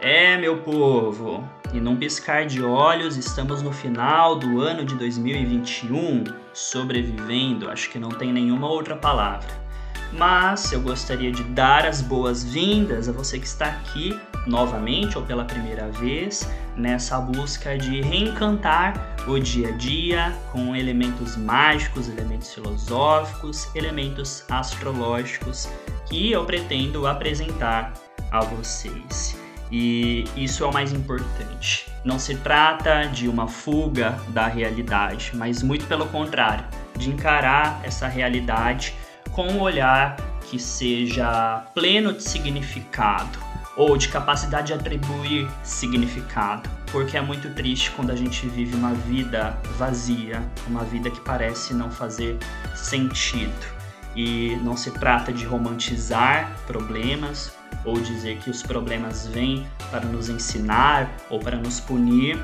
É, 0.00 0.36
meu 0.36 0.58
povo, 0.58 1.42
e 1.72 1.80
num 1.80 1.96
piscar 1.96 2.44
de 2.44 2.62
olhos 2.62 3.16
estamos 3.16 3.62
no 3.62 3.72
final 3.72 4.36
do 4.36 4.60
ano 4.60 4.84
de 4.84 4.94
2021, 4.94 6.24
sobrevivendo, 6.52 7.70
acho 7.70 7.90
que 7.90 7.98
não 7.98 8.10
tem 8.10 8.30
nenhuma 8.30 8.68
outra 8.68 8.94
palavra. 8.94 9.48
Mas 10.12 10.70
eu 10.70 10.82
gostaria 10.82 11.32
de 11.32 11.42
dar 11.42 11.86
as 11.86 12.02
boas-vindas 12.02 13.08
a 13.08 13.12
você 13.12 13.38
que 13.38 13.46
está 13.46 13.66
aqui 13.66 14.18
novamente 14.46 15.16
ou 15.16 15.24
pela 15.24 15.44
primeira 15.44 15.90
vez 15.90 16.48
nessa 16.76 17.18
busca 17.18 17.76
de 17.76 18.02
reencantar 18.02 19.16
o 19.26 19.38
dia 19.38 19.68
a 19.68 19.72
dia 19.72 20.36
com 20.52 20.76
elementos 20.76 21.36
mágicos, 21.36 22.08
elementos 22.08 22.52
filosóficos, 22.52 23.74
elementos 23.74 24.44
astrológicos 24.48 25.68
que 26.04 26.30
eu 26.30 26.44
pretendo 26.44 27.06
apresentar 27.06 27.94
a 28.30 28.40
vocês. 28.40 29.45
E 29.70 30.24
isso 30.36 30.62
é 30.64 30.66
o 30.66 30.72
mais 30.72 30.92
importante. 30.92 31.90
Não 32.04 32.18
se 32.18 32.36
trata 32.36 33.04
de 33.06 33.28
uma 33.28 33.48
fuga 33.48 34.18
da 34.28 34.46
realidade, 34.46 35.32
mas 35.34 35.62
muito 35.62 35.86
pelo 35.86 36.06
contrário, 36.06 36.64
de 36.96 37.10
encarar 37.10 37.80
essa 37.82 38.06
realidade 38.06 38.94
com 39.32 39.48
um 39.48 39.60
olhar 39.60 40.16
que 40.48 40.58
seja 40.58 41.64
pleno 41.74 42.12
de 42.12 42.22
significado 42.22 43.38
ou 43.76 43.96
de 43.96 44.08
capacidade 44.08 44.68
de 44.68 44.72
atribuir 44.72 45.46
significado, 45.62 46.70
porque 46.90 47.16
é 47.16 47.20
muito 47.20 47.52
triste 47.52 47.90
quando 47.90 48.10
a 48.10 48.16
gente 48.16 48.48
vive 48.48 48.74
uma 48.74 48.94
vida 48.94 49.58
vazia, 49.76 50.42
uma 50.66 50.82
vida 50.84 51.10
que 51.10 51.20
parece 51.20 51.74
não 51.74 51.90
fazer 51.90 52.38
sentido. 52.74 53.76
E 54.14 54.56
não 54.62 54.76
se 54.76 54.90
trata 54.92 55.30
de 55.30 55.44
romantizar 55.44 56.50
problemas 56.66 57.52
ou 57.86 57.98
dizer 58.00 58.38
que 58.38 58.50
os 58.50 58.62
problemas 58.62 59.26
vêm 59.28 59.66
para 59.90 60.04
nos 60.04 60.28
ensinar 60.28 61.16
ou 61.30 61.38
para 61.38 61.56
nos 61.56 61.80
punir, 61.80 62.36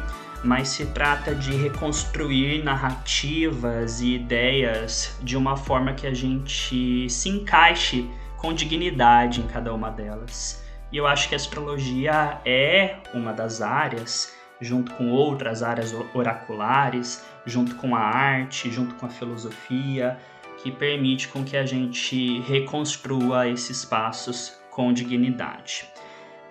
mas 0.45 0.69
se 0.69 0.87
trata 0.87 1.35
de 1.35 1.55
reconstruir 1.55 2.65
narrativas 2.65 4.01
e 4.01 4.15
ideias 4.15 5.17
de 5.23 5.37
uma 5.37 5.57
forma 5.57 5.93
que 5.93 6.07
a 6.07 6.15
gente 6.15 7.09
se 7.11 7.29
encaixe 7.29 8.09
com 8.39 8.53
dignidade 8.53 9.41
em 9.41 9.47
cada 9.47 9.73
uma 9.75 9.91
delas. 9.91 10.63
E 10.91 10.97
eu 10.97 11.07
acho 11.07 11.29
que 11.29 11.35
a 11.35 11.37
astrologia 11.37 12.41
é 12.45 12.97
uma 13.15 13.33
das 13.33 13.63
áreas, 13.63 14.35
junto 14.61 14.93
com 14.95 15.11
outras 15.11 15.63
áreas 15.63 15.95
oraculares, 16.13 17.25
junto 17.47 17.75
com 17.77 17.95
a 17.95 18.01
arte, 18.01 18.71
junto 18.71 18.95
com 18.97 19.07
a 19.07 19.09
filosofia, 19.09 20.19
que 20.63 20.71
permite 20.71 21.29
com 21.29 21.43
que 21.45 21.57
a 21.57 21.65
gente 21.65 22.41
reconstrua 22.41 23.49
esses 23.49 23.85
passos 23.85 24.62
com 24.73 24.93
dignidade. 24.93 25.89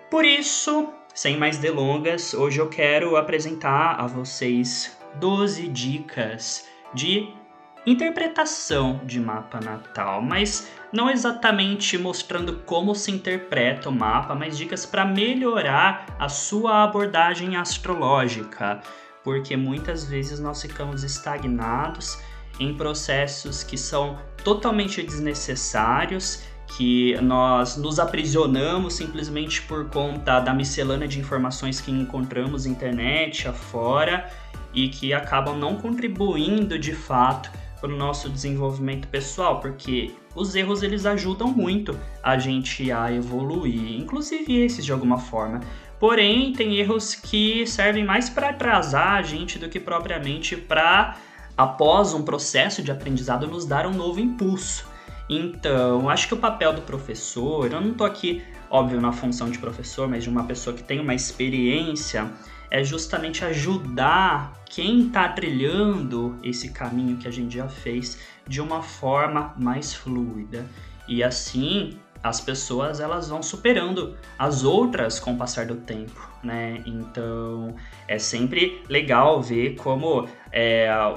Por 0.09 0.23
isso, 0.23 0.94
sem 1.14 1.38
mais 1.38 1.58
delongas, 1.58 2.33
hoje 2.33 2.59
eu 2.59 2.69
quero 2.69 3.17
apresentar 3.17 4.00
a 4.00 4.08
vocês 4.08 4.97
12 5.19 5.67
dicas 5.67 6.67
de 6.94 7.33
interpretação 7.86 9.02
de 9.05 9.19
mapa 9.19 9.59
natal, 9.59 10.22
mas 10.22 10.72
não 10.94 11.09
exatamente 11.09 11.97
mostrando 11.97 12.59
como 12.59 12.94
se 12.94 13.11
interpreta 13.11 13.89
o 13.89 13.92
mapa, 13.92 14.36
mas 14.36 14.58
dicas 14.58 14.86
para 14.86 15.03
melhorar 15.03 16.16
a 16.19 16.30
sua 16.30 16.83
abordagem 16.83 17.55
astrológica, 17.55 18.81
porque 19.23 19.58
muitas 19.58 20.05
vezes 20.05 20.39
nós 20.39 20.61
ficamos 20.61 21.03
estagnados 21.03 22.19
em 22.59 22.75
processos 22.75 23.64
que 23.64 23.77
são 23.77 24.19
totalmente 24.44 25.02
desnecessários 25.02 26.44
que 26.77 27.19
nós 27.22 27.75
nos 27.77 28.00
aprisionamos 28.00 28.94
simplesmente 28.94 29.61
por 29.64 29.89
conta 29.89 30.39
da 30.39 30.53
miscelânea 30.53 31.08
de 31.08 31.19
informações 31.19 31.81
que 31.81 31.91
encontramos 31.91 32.66
na 32.66 32.72
internet 32.72 33.47
afora 33.47 34.30
e 34.73 34.88
que 34.88 35.14
acabam 35.14 35.58
não 35.58 35.75
contribuindo 35.75 36.80
de 36.80 36.93
fato 36.93 37.52
para 37.80 37.92
o 37.92 37.98
nosso 37.98 38.30
desenvolvimento 38.30 39.08
pessoal, 39.08 39.59
porque 39.59 40.14
os 40.36 40.55
erros 40.55 40.83
eles 40.83 41.05
ajudam 41.05 41.48
muito 41.48 41.98
a 42.23 42.37
gente 42.37 42.92
a 42.92 43.11
evoluir, 43.11 43.99
inclusive 43.99 44.55
esses 44.61 44.86
de 44.86 44.92
alguma 44.92 45.17
forma. 45.17 45.59
Porém, 45.99 46.53
tem 46.53 46.77
erros 46.77 47.15
que 47.15 47.65
servem 47.67 48.05
mais 48.05 48.30
para 48.30 48.49
atrasar 48.49 49.14
a 49.14 49.21
gente 49.21 49.59
do 49.59 49.67
que 49.67 49.80
propriamente 49.80 50.55
para 50.55 51.17
após 51.58 52.14
um 52.14 52.23
processo 52.23 52.82
de 52.82 52.92
aprendizado 52.92 53.48
nos 53.48 53.65
dar 53.65 53.86
um 53.86 53.93
novo 53.93 54.20
impulso. 54.20 54.90
Então, 55.33 56.09
acho 56.09 56.27
que 56.27 56.33
o 56.33 56.37
papel 56.37 56.73
do 56.73 56.81
professor, 56.81 57.71
eu 57.71 57.80
não 57.80 57.92
estou 57.92 58.05
aqui, 58.05 58.43
óbvio, 58.69 58.99
na 58.99 59.14
função 59.14 59.49
de 59.49 59.58
professor, 59.58 60.05
mas 60.05 60.23
de 60.23 60.30
uma 60.30 60.43
pessoa 60.43 60.75
que 60.75 60.83
tem 60.83 60.99
uma 60.99 61.15
experiência, 61.15 62.30
é 62.69 62.83
justamente 62.83 63.45
ajudar 63.45 64.61
quem 64.65 65.08
está 65.08 65.30
trilhando 65.30 66.37
esse 66.43 66.71
caminho 66.71 67.15
que 67.15 67.30
a 67.30 67.31
gente 67.31 67.55
já 67.55 67.70
fez 67.70 68.20
de 68.45 68.59
uma 68.59 68.81
forma 68.81 69.53
mais 69.58 69.93
fluida. 69.93 70.65
E 71.08 71.23
assim, 71.23 71.97
as 72.21 72.41
pessoas 72.41 72.99
elas 72.99 73.30
vão 73.30 73.41
superando 73.41 74.17
as 74.37 74.65
outras 74.65 75.17
com 75.17 75.33
o 75.33 75.37
passar 75.37 75.65
do 75.65 75.75
tempo, 75.75 76.30
né? 76.43 76.83
Então 76.86 77.73
é 78.05 78.20
sempre 78.20 78.83
legal 78.89 79.41
ver 79.41 79.75
como 79.75 80.27
é, 80.52 80.89
a, 80.89 81.14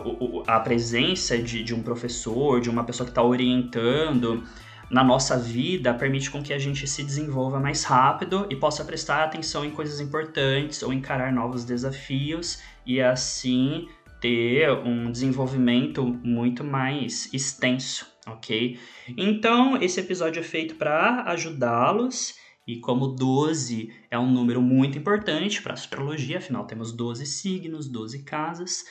a, 0.46 0.60
presença 0.60 1.36
de, 1.36 1.62
de 1.62 1.74
um 1.74 1.82
professor, 1.82 2.60
de 2.60 2.70
uma 2.70 2.84
pessoa 2.84 3.04
que 3.04 3.10
está 3.10 3.22
orientando 3.22 4.44
na 4.90 5.02
nossa 5.02 5.36
vida 5.38 5.92
permite 5.94 6.30
com 6.30 6.42
que 6.42 6.52
a 6.52 6.58
gente 6.58 6.86
se 6.86 7.02
desenvolva 7.02 7.58
mais 7.58 7.84
rápido 7.84 8.46
e 8.50 8.56
possa 8.56 8.84
prestar 8.84 9.24
atenção 9.24 9.64
em 9.64 9.70
coisas 9.70 10.00
importantes 10.00 10.82
ou 10.82 10.92
encarar 10.92 11.32
novos 11.32 11.64
desafios 11.64 12.60
e 12.86 13.00
assim 13.00 13.88
ter 14.20 14.70
um 14.70 15.10
desenvolvimento 15.10 16.02
muito 16.02 16.64
mais 16.64 17.28
extenso, 17.34 18.06
ok? 18.26 18.78
Então, 19.18 19.76
esse 19.82 20.00
episódio 20.00 20.40
é 20.40 20.42
feito 20.42 20.76
para 20.76 21.24
ajudá-los. 21.24 22.34
E 22.66 22.80
como 22.80 23.08
12 23.08 23.92
é 24.10 24.18
um 24.18 24.30
número 24.30 24.62
muito 24.62 24.96
importante 24.96 25.60
para 25.60 25.74
astrologia, 25.74 26.38
afinal 26.38 26.64
temos 26.64 26.92
12 26.92 27.26
signos, 27.26 27.86
12 27.86 28.22
casas, 28.22 28.84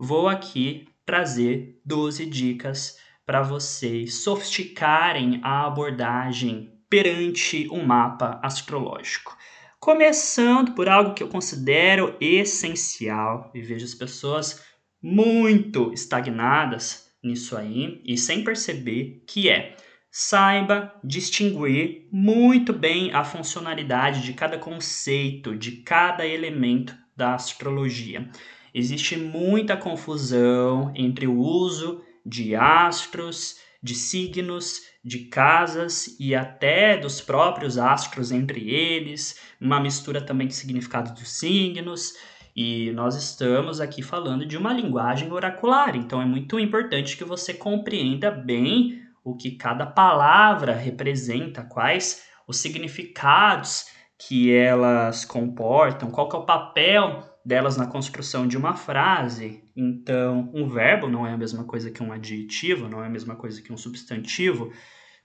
vou 0.00 0.28
aqui 0.28 0.88
trazer 1.04 1.78
12 1.84 2.24
dicas 2.24 2.96
para 3.26 3.42
vocês 3.42 4.22
sofisticarem 4.22 5.40
a 5.42 5.66
abordagem 5.66 6.72
perante 6.88 7.68
um 7.70 7.84
mapa 7.84 8.40
astrológico. 8.42 9.36
Começando 9.78 10.72
por 10.72 10.88
algo 10.88 11.12
que 11.12 11.22
eu 11.22 11.28
considero 11.28 12.16
essencial 12.18 13.50
e 13.54 13.60
vejo 13.60 13.84
as 13.84 13.94
pessoas 13.94 14.64
muito 15.02 15.92
estagnadas 15.92 17.12
nisso 17.22 17.54
aí 17.54 18.00
e 18.04 18.16
sem 18.16 18.42
perceber 18.42 19.22
que 19.26 19.50
é 19.50 19.76
saiba 20.10 20.94
distinguir 21.04 22.08
muito 22.10 22.72
bem 22.72 23.12
a 23.12 23.22
funcionalidade 23.22 24.22
de 24.22 24.32
cada 24.32 24.58
conceito, 24.58 25.54
de 25.54 25.72
cada 25.82 26.26
elemento 26.26 26.96
da 27.14 27.34
astrologia. 27.34 28.28
Existe 28.74 29.16
muita 29.16 29.76
confusão 29.76 30.92
entre 30.94 31.26
o 31.26 31.38
uso 31.38 32.02
de 32.24 32.54
astros, 32.54 33.56
de 33.82 33.94
signos, 33.94 34.80
de 35.02 35.20
casas 35.20 36.16
e 36.20 36.34
até 36.34 36.96
dos 36.96 37.20
próprios 37.20 37.78
astros 37.78 38.30
entre 38.30 38.70
eles, 38.70 39.40
uma 39.60 39.80
mistura 39.80 40.20
também 40.20 40.46
de 40.46 40.54
significado 40.54 41.14
dos 41.14 41.30
signos. 41.30 42.12
E 42.54 42.90
nós 42.92 43.14
estamos 43.16 43.80
aqui 43.80 44.02
falando 44.02 44.44
de 44.44 44.56
uma 44.56 44.72
linguagem 44.72 45.32
oracular, 45.32 45.96
então 45.96 46.20
é 46.20 46.26
muito 46.26 46.58
importante 46.58 47.16
que 47.16 47.24
você 47.24 47.54
compreenda 47.54 48.30
bem 48.30 49.00
o 49.24 49.36
que 49.36 49.52
cada 49.52 49.86
palavra 49.86 50.74
representa, 50.74 51.62
quais 51.62 52.24
os 52.46 52.58
significados 52.58 53.86
que 54.18 54.52
elas 54.52 55.24
comportam, 55.24 56.10
qual 56.10 56.28
que 56.28 56.36
é 56.36 56.38
o 56.38 56.44
papel 56.44 57.29
delas 57.44 57.76
na 57.76 57.86
construção 57.86 58.46
de 58.46 58.56
uma 58.56 58.74
frase. 58.74 59.64
Então, 59.76 60.50
um 60.54 60.68
verbo 60.68 61.08
não 61.08 61.26
é 61.26 61.32
a 61.32 61.38
mesma 61.38 61.64
coisa 61.64 61.90
que 61.90 62.02
um 62.02 62.12
adjetivo, 62.12 62.88
não 62.88 63.02
é 63.02 63.06
a 63.06 63.10
mesma 63.10 63.36
coisa 63.36 63.62
que 63.62 63.72
um 63.72 63.76
substantivo. 63.76 64.72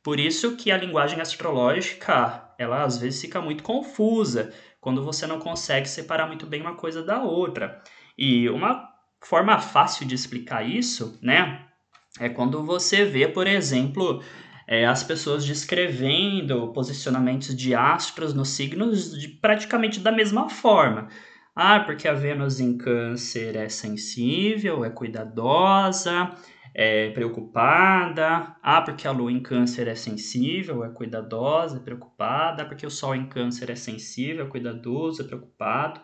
Por 0.04 0.20
isso 0.20 0.56
que 0.56 0.72
a 0.72 0.78
linguagem 0.78 1.20
astrológica, 1.20 2.54
ela 2.58 2.84
às 2.84 2.98
vezes 2.98 3.20
fica 3.20 3.42
muito 3.42 3.64
confusa 3.64 4.54
quando 4.80 5.04
você 5.04 5.26
não 5.26 5.40
consegue 5.40 5.90
separar 5.90 6.28
muito 6.28 6.46
bem 6.46 6.62
uma 6.62 6.76
coisa 6.76 7.04
da 7.04 7.22
outra. 7.24 7.82
E 8.18 8.48
uma 8.50 8.88
forma 9.24 9.60
fácil 9.60 10.06
de 10.06 10.14
explicar 10.14 10.64
isso, 10.64 11.18
né, 11.22 11.66
é 12.20 12.30
quando 12.30 12.64
você 12.64 13.04
vê, 13.04 13.28
por 13.28 13.48
exemplo, 13.48 14.24
é, 14.68 14.86
as 14.86 15.04
pessoas 15.04 15.46
descrevendo 15.46 16.72
posicionamentos 16.72 17.56
de 17.56 17.76
astros 17.76 18.34
nos 18.34 18.50
signos 18.50 19.18
de, 19.20 19.28
praticamente 19.28 20.00
da 20.00 20.12
mesma 20.12 20.50
forma. 20.50 21.10
Ah, 21.56 21.80
porque 21.80 22.06
a 22.08 22.14
Vênus 22.14 22.60
em 22.60 22.78
Câncer 22.78 23.56
é 23.56 23.70
sensível, 23.70 24.84
é 24.84 24.90
cuidadosa, 24.90 26.36
é 26.74 27.12
preocupada, 27.12 28.58
ah, 28.62 28.82
porque 28.82 29.08
a 29.08 29.12
lua 29.12 29.32
em 29.32 29.42
câncer 29.42 29.88
é 29.88 29.96
sensível, 29.96 30.84
é 30.84 30.90
cuidadosa, 30.90 31.78
é 31.78 31.80
preocupada, 31.80 32.64
ah, 32.64 32.66
porque 32.66 32.86
o 32.86 32.90
sol 32.90 33.16
em 33.16 33.30
câncer 33.30 33.70
é 33.70 33.76
sensível, 33.76 34.46
é 34.46 34.50
cuidadoso, 34.50 35.22
é 35.22 35.26
preocupado, 35.26 36.02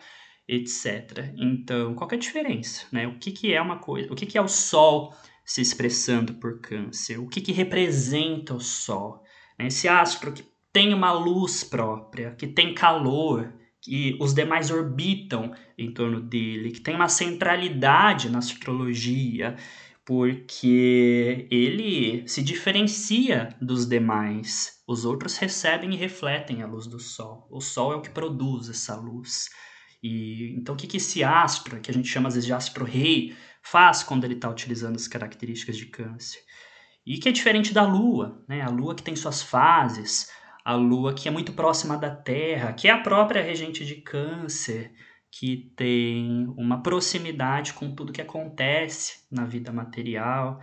etc. 0.48 1.34
Então, 1.36 1.94
qual 1.96 2.10
é 2.10 2.16
a 2.16 2.18
diferença? 2.20 2.86
Né? 2.90 3.06
O 3.06 3.20
que, 3.20 3.34
que 3.34 3.54
é 3.54 3.62
uma 3.62 3.80
coisa? 3.80 4.12
O 4.14 4.16
que, 4.16 4.26
que 4.26 4.38
é 4.38 4.42
o 4.42 4.48
sol 4.48 5.14
se 5.44 5.60
expressando 5.60 6.36
por 6.36 6.62
câncer? 6.62 7.20
O 7.20 7.28
que, 7.28 7.42
que 7.42 7.52
representa 7.52 8.54
o 8.54 8.62
sol? 8.62 9.22
Né? 9.60 9.68
Esse 9.68 9.90
astro 9.90 10.32
que 10.32 10.46
tem 10.72 10.94
uma 10.94 11.12
luz 11.12 11.66
própria, 11.66 12.32
que 12.36 12.48
tem 12.48 12.74
calor, 12.74 13.54
que 13.82 14.16
os 14.20 14.34
demais 14.34 14.70
orbitam 14.70 15.54
em 15.78 15.92
torno 15.92 16.22
dele, 16.22 16.72
que 16.72 16.80
tem 16.80 16.94
uma 16.94 17.10
centralidade 17.10 18.30
na 18.30 18.38
astrologia, 18.38 19.58
porque 20.06 21.48
ele 21.50 22.28
se 22.28 22.44
diferencia 22.44 23.56
dos 23.62 23.88
demais. 23.88 24.82
Os 24.88 25.06
outros 25.06 25.38
recebem 25.38 25.94
e 25.94 25.98
refletem 25.98 26.62
a 26.62 26.68
luz 26.68 26.86
do 26.86 27.00
Sol. 27.00 27.48
O 27.50 27.60
Sol 27.60 27.94
é 27.94 27.96
o 27.96 28.02
que 28.02 28.10
produz 28.10 28.70
essa 28.70 28.96
luz. 28.96 29.50
E 30.04 30.54
então 30.58 30.76
o 30.76 30.78
que, 30.78 30.88
que 30.88 30.98
esse 30.98 31.24
astro, 31.24 31.80
que 31.80 31.90
a 31.90 31.94
gente 31.94 32.08
chama 32.08 32.28
às 32.28 32.36
vezes 32.36 32.48
de 32.48 32.54
astro-rei, 32.54 33.36
faz 33.64 34.04
quando 34.04 34.26
ele 34.26 34.36
está 34.36 34.50
utilizando 34.50 34.96
as 34.96 35.08
características 35.08 35.78
de 35.78 35.86
câncer? 35.88 36.40
E 37.06 37.18
que 37.18 37.30
é 37.30 37.32
diferente 37.32 37.74
da 37.74 37.84
Lua, 37.84 38.44
né? 38.48 38.62
A 38.62 38.70
Lua 38.70 38.94
que 38.94 39.04
tem 39.04 39.16
suas 39.16 39.42
fases, 39.42 40.30
a 40.64 40.74
Lua 40.74 41.14
que 41.14 41.28
é 41.28 41.32
muito 41.32 41.54
próxima 41.54 41.98
da 41.98 42.10
Terra, 42.10 42.74
que 42.74 42.88
é 42.88 42.92
a 42.92 43.02
própria 43.02 43.42
regente 43.42 43.86
de 43.86 43.96
Câncer, 43.96 44.92
que 45.32 45.72
tem 45.76 46.54
uma 46.58 46.84
proximidade 46.84 47.74
com 47.74 47.96
tudo 47.96 48.12
que 48.12 48.22
acontece 48.22 49.26
na 49.32 49.46
vida 49.46 49.72
material. 49.72 50.60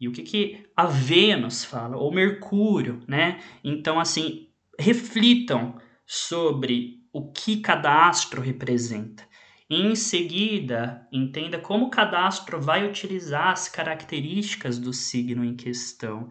E 0.00 0.08
o 0.08 0.12
que, 0.12 0.22
que 0.22 0.66
a 0.76 0.86
Vênus 0.86 1.64
fala, 1.64 1.96
ou 1.96 2.12
Mercúrio, 2.12 3.00
né? 3.06 3.40
Então, 3.62 3.98
assim, 3.98 4.48
reflitam 4.78 5.76
sobre 6.06 7.02
o 7.12 7.30
que 7.30 7.58
cada 7.58 8.08
astro 8.08 8.40
representa. 8.40 9.24
Em 9.68 9.94
seguida, 9.94 11.06
entenda 11.10 11.58
como 11.58 11.90
cada 11.90 12.26
astro 12.26 12.60
vai 12.60 12.86
utilizar 12.86 13.48
as 13.50 13.68
características 13.68 14.78
do 14.78 14.92
signo 14.92 15.44
em 15.44 15.56
questão. 15.56 16.28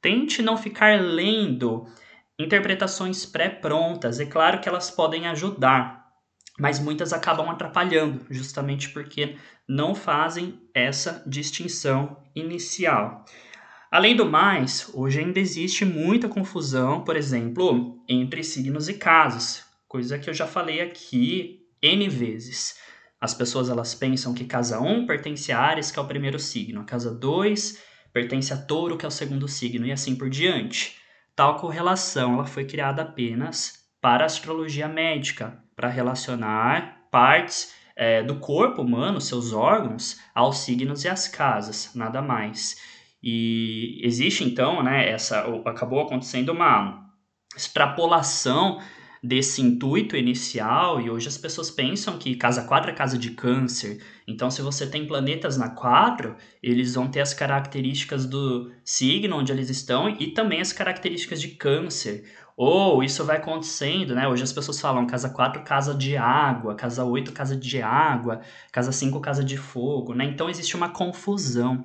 Tente 0.00 0.42
não 0.42 0.56
ficar 0.56 1.00
lendo 1.00 1.86
interpretações 2.38 3.26
pré-prontas. 3.26 4.20
É 4.20 4.26
claro 4.26 4.60
que 4.60 4.68
elas 4.68 4.90
podem 4.90 5.26
ajudar, 5.26 6.06
mas 6.58 6.78
muitas 6.78 7.12
acabam 7.12 7.48
atrapalhando, 7.48 8.26
justamente 8.30 8.90
porque 8.90 9.36
não 9.68 9.94
fazem 9.94 10.60
essa 10.74 11.22
distinção 11.26 12.16
inicial. 12.34 13.24
Além 13.90 14.16
do 14.16 14.24
mais, 14.24 14.90
hoje 14.94 15.20
ainda 15.20 15.38
existe 15.38 15.84
muita 15.84 16.28
confusão, 16.28 17.04
por 17.04 17.14
exemplo, 17.14 18.02
entre 18.08 18.42
signos 18.42 18.88
e 18.88 18.94
casas, 18.94 19.64
coisa 19.86 20.18
que 20.18 20.30
eu 20.30 20.34
já 20.34 20.46
falei 20.46 20.80
aqui 20.80 21.60
N 21.82 22.08
vezes. 22.08 22.78
As 23.20 23.34
pessoas 23.34 23.68
elas 23.68 23.94
pensam 23.94 24.32
que 24.32 24.46
casa 24.46 24.80
1 24.80 25.06
pertence 25.06 25.52
a 25.52 25.60
Ares, 25.60 25.90
que 25.90 25.98
é 25.98 26.02
o 26.02 26.08
primeiro 26.08 26.38
signo, 26.38 26.80
a 26.80 26.84
casa 26.84 27.14
2 27.14 27.78
pertence 28.12 28.52
a 28.52 28.56
Touro, 28.56 28.96
que 28.96 29.04
é 29.04 29.08
o 29.08 29.10
segundo 29.10 29.46
signo, 29.46 29.86
e 29.86 29.92
assim 29.92 30.16
por 30.16 30.28
diante. 30.28 31.01
Tal 31.34 31.56
correlação 31.56 32.34
ela 32.34 32.46
foi 32.46 32.64
criada 32.64 33.02
apenas 33.02 33.82
para 34.00 34.24
a 34.24 34.26
astrologia 34.26 34.88
médica, 34.88 35.62
para 35.74 35.88
relacionar 35.88 37.06
partes 37.10 37.74
é, 37.96 38.22
do 38.22 38.38
corpo 38.38 38.82
humano, 38.82 39.20
seus 39.20 39.52
órgãos, 39.52 40.20
aos 40.34 40.58
signos 40.58 41.04
e 41.04 41.08
às 41.08 41.28
casas, 41.28 41.94
nada 41.94 42.20
mais. 42.20 42.76
E 43.22 44.00
existe 44.02 44.44
então, 44.44 44.82
né, 44.82 45.08
essa 45.08 45.46
acabou 45.64 46.00
acontecendo 46.00 46.50
uma 46.50 47.08
extrapolação 47.56 48.80
desse 49.22 49.62
intuito 49.62 50.16
inicial 50.16 51.00
e 51.00 51.08
hoje 51.08 51.28
as 51.28 51.38
pessoas 51.38 51.70
pensam 51.70 52.18
que 52.18 52.34
casa 52.34 52.64
4 52.64 52.90
é 52.90 52.94
casa 52.94 53.16
de 53.16 53.30
câncer. 53.30 54.02
Então, 54.26 54.50
se 54.50 54.60
você 54.60 54.84
tem 54.84 55.06
planetas 55.06 55.56
na 55.56 55.68
4, 55.68 56.34
eles 56.60 56.94
vão 56.94 57.08
ter 57.08 57.20
as 57.20 57.32
características 57.32 58.26
do 58.26 58.72
signo 58.84 59.36
onde 59.36 59.52
eles 59.52 59.70
estão 59.70 60.08
e 60.08 60.32
também 60.32 60.60
as 60.60 60.72
características 60.72 61.40
de 61.40 61.48
câncer. 61.48 62.24
Ou 62.56 63.02
isso 63.02 63.24
vai 63.24 63.36
acontecendo, 63.36 64.14
né? 64.14 64.26
Hoje 64.26 64.42
as 64.42 64.52
pessoas 64.52 64.80
falam 64.80 65.06
casa 65.06 65.30
4, 65.30 65.62
casa 65.62 65.94
de 65.94 66.16
água, 66.16 66.74
casa 66.74 67.04
8, 67.04 67.32
casa 67.32 67.56
de 67.56 67.80
água, 67.80 68.40
casa 68.72 68.90
5, 68.90 69.20
casa 69.20 69.44
de 69.44 69.56
fogo, 69.56 70.14
né? 70.14 70.24
Então 70.24 70.50
existe 70.50 70.76
uma 70.76 70.90
confusão. 70.90 71.84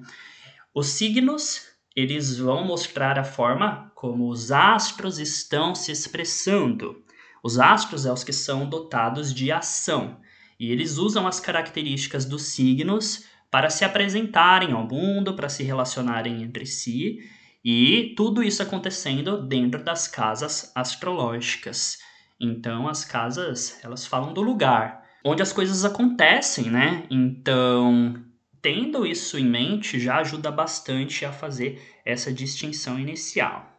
Os 0.74 0.88
signos, 0.88 1.68
eles 1.95 2.38
vão 2.38 2.66
mostrar 2.66 3.18
a 3.18 3.24
forma 3.24 3.92
como 3.95 4.28
os 4.28 4.51
astros 4.51 5.19
estão 5.19 5.74
se 5.74 5.92
expressando. 5.92 7.04
Os 7.44 7.60
astros 7.60 8.06
é 8.06 8.12
os 8.12 8.24
que 8.24 8.34
são 8.34 8.68
dotados 8.68 9.34
de 9.34 9.51
ação, 9.51 10.18
e 10.60 10.72
eles 10.72 10.98
usam 10.98 11.28
as 11.28 11.39
características 11.39 12.25
dos 12.25 12.44
signos 12.44 13.25
para 13.50 13.69
se 13.69 13.86
apresentarem 13.86 14.72
ao 14.72 14.88
mundo, 14.88 15.34
para 15.34 15.50
se 15.50 15.63
relacionarem 15.63 16.44
entre 16.44 16.66
si, 16.66 17.19
e 17.63 18.13
tudo 18.16 18.44
isso 18.44 18.63
acontecendo 18.63 19.45
dentro 19.45 19.84
das 19.84 20.07
casas 20.07 20.72
astrológicas. 20.75 21.98
Então, 22.39 22.88
as 22.88 23.04
casas, 23.04 23.80
elas 23.83 24.06
falam 24.06 24.33
do 24.33 24.42
lugar 24.42 25.06
onde 25.24 25.42
as 25.42 25.51
coisas 25.51 25.83
acontecem, 25.83 26.69
né? 26.69 27.04
Então, 27.10 28.16
tendo 28.62 29.06
isso 29.06 29.38
em 29.38 29.45
mente, 29.45 30.00
já 30.00 30.18
ajuda 30.18 30.51
bastante 30.51 31.25
a 31.25 31.31
fazer 31.31 31.81
essa 32.06 32.31
distinção 32.31 33.00
inicial. 33.00 33.69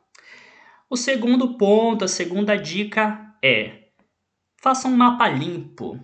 O 0.90 0.96
segundo 0.96 1.56
ponto, 1.56 2.04
a 2.04 2.08
segunda 2.08 2.56
dica 2.56 3.27
é: 3.42 3.88
faça 4.56 4.88
um 4.88 4.96
mapa 4.96 5.28
limpo. 5.28 5.98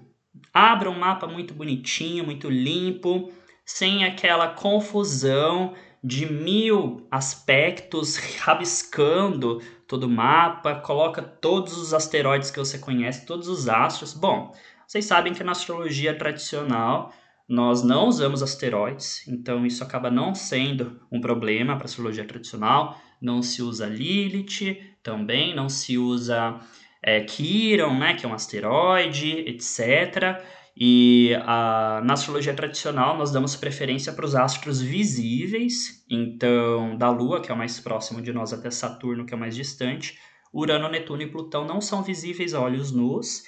Abra 0.52 0.90
um 0.90 0.98
mapa 0.98 1.26
muito 1.26 1.54
bonitinho, 1.54 2.24
muito 2.24 2.48
limpo, 2.48 3.32
sem 3.64 4.04
aquela 4.04 4.48
confusão 4.48 5.74
de 6.02 6.26
mil 6.30 7.06
aspectos, 7.10 8.16
rabiscando 8.40 9.60
todo 9.88 10.04
o 10.04 10.10
mapa, 10.10 10.74
coloca 10.74 11.22
todos 11.22 11.78
os 11.78 11.94
asteroides 11.94 12.50
que 12.50 12.58
você 12.58 12.78
conhece, 12.78 13.24
todos 13.24 13.48
os 13.48 13.68
astros. 13.68 14.12
Bom, 14.12 14.54
vocês 14.86 15.06
sabem 15.06 15.32
que 15.32 15.42
na 15.42 15.52
astrologia 15.52 16.16
tradicional 16.16 17.12
nós 17.48 17.82
não 17.82 18.08
usamos 18.08 18.42
asteroides, 18.42 19.26
então 19.28 19.66
isso 19.66 19.82
acaba 19.82 20.10
não 20.10 20.34
sendo 20.34 21.00
um 21.10 21.20
problema 21.20 21.74
para 21.76 21.84
a 21.84 21.86
astrologia 21.86 22.24
tradicional. 22.26 22.98
Não 23.20 23.42
se 23.42 23.62
usa 23.62 23.86
Lilith 23.86 24.78
também, 25.02 25.54
não 25.54 25.68
se 25.68 25.96
usa 25.96 26.58
é, 27.04 27.20
Quiron, 27.20 27.98
né, 27.98 28.14
que 28.14 28.24
é 28.24 28.28
um 28.28 28.32
asteroide, 28.32 29.44
etc. 29.46 30.42
E 30.76 31.34
a, 31.42 32.00
na 32.02 32.14
astrologia 32.14 32.54
tradicional 32.54 33.16
nós 33.16 33.30
damos 33.30 33.54
preferência 33.54 34.12
para 34.12 34.24
os 34.24 34.34
astros 34.34 34.80
visíveis, 34.80 36.04
então 36.10 36.96
da 36.96 37.10
Lua, 37.10 37.40
que 37.40 37.52
é 37.52 37.54
o 37.54 37.58
mais 37.58 37.78
próximo 37.78 38.22
de 38.22 38.32
nós, 38.32 38.52
até 38.52 38.70
Saturno, 38.70 39.26
que 39.26 39.34
é 39.34 39.36
o 39.36 39.40
mais 39.40 39.54
distante. 39.54 40.18
Urano, 40.52 40.88
Netuno 40.88 41.22
e 41.22 41.30
Plutão 41.30 41.66
não 41.66 41.80
são 41.80 42.02
visíveis 42.02 42.54
a 42.54 42.60
olhos 42.60 42.90
nus. 42.90 43.42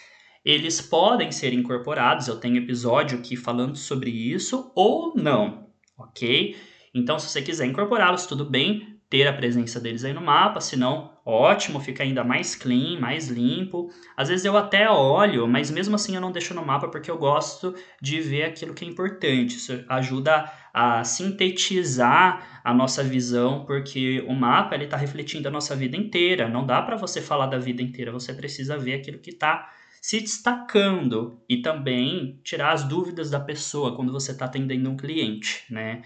Eles 0.44 0.80
podem 0.80 1.32
ser 1.32 1.52
incorporados, 1.52 2.28
eu 2.28 2.38
tenho 2.38 2.58
episódio 2.58 3.18
aqui 3.18 3.36
falando 3.36 3.76
sobre 3.76 4.10
isso, 4.10 4.70
ou 4.76 5.14
não, 5.16 5.68
ok? 5.98 6.56
Então, 6.94 7.18
se 7.18 7.28
você 7.28 7.42
quiser 7.42 7.66
incorporá-los, 7.66 8.26
tudo 8.26 8.44
bem, 8.44 8.95
ter 9.08 9.26
a 9.26 9.32
presença 9.32 9.78
deles 9.78 10.04
aí 10.04 10.12
no 10.12 10.20
mapa, 10.20 10.60
senão, 10.60 11.12
ótimo, 11.24 11.78
fica 11.78 12.02
ainda 12.02 12.24
mais 12.24 12.56
clean, 12.56 12.98
mais 12.98 13.28
limpo. 13.28 13.88
Às 14.16 14.28
vezes 14.28 14.44
eu 14.44 14.56
até 14.56 14.90
olho, 14.90 15.46
mas 15.46 15.70
mesmo 15.70 15.94
assim 15.94 16.16
eu 16.16 16.20
não 16.20 16.32
deixo 16.32 16.52
no 16.54 16.64
mapa 16.64 16.88
porque 16.88 17.10
eu 17.10 17.16
gosto 17.16 17.74
de 18.02 18.20
ver 18.20 18.44
aquilo 18.44 18.74
que 18.74 18.84
é 18.84 18.88
importante. 18.88 19.56
Isso 19.56 19.84
ajuda 19.88 20.50
a 20.74 21.04
sintetizar 21.04 22.60
a 22.64 22.74
nossa 22.74 23.02
visão, 23.04 23.64
porque 23.64 24.24
o 24.26 24.34
mapa 24.34 24.74
ele 24.74 24.84
está 24.84 24.96
refletindo 24.96 25.46
a 25.46 25.52
nossa 25.52 25.76
vida 25.76 25.96
inteira. 25.96 26.48
Não 26.48 26.66
dá 26.66 26.82
para 26.82 26.96
você 26.96 27.20
falar 27.20 27.46
da 27.46 27.58
vida 27.58 27.82
inteira, 27.82 28.10
você 28.10 28.34
precisa 28.34 28.76
ver 28.76 28.94
aquilo 28.94 29.18
que 29.18 29.30
está 29.30 29.70
se 30.02 30.20
destacando 30.20 31.40
e 31.48 31.62
também 31.62 32.40
tirar 32.44 32.72
as 32.72 32.84
dúvidas 32.84 33.30
da 33.30 33.40
pessoa 33.40 33.96
quando 33.96 34.12
você 34.12 34.32
está 34.32 34.44
atendendo 34.44 34.90
um 34.90 34.96
cliente, 34.96 35.64
né? 35.70 36.02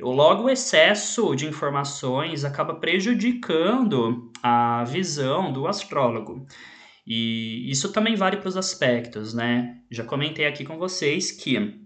Logo, 0.00 0.44
o 0.44 0.50
excesso 0.50 1.34
de 1.34 1.46
informações 1.46 2.44
acaba 2.44 2.74
prejudicando 2.74 4.30
a 4.42 4.84
visão 4.84 5.52
do 5.52 5.66
astrólogo. 5.66 6.46
E 7.06 7.70
isso 7.70 7.90
também 7.90 8.14
vale 8.14 8.36
para 8.36 8.48
os 8.48 8.56
aspectos, 8.56 9.32
né? 9.32 9.78
Já 9.90 10.04
comentei 10.04 10.46
aqui 10.46 10.64
com 10.64 10.76
vocês 10.76 11.32
que, 11.32 11.80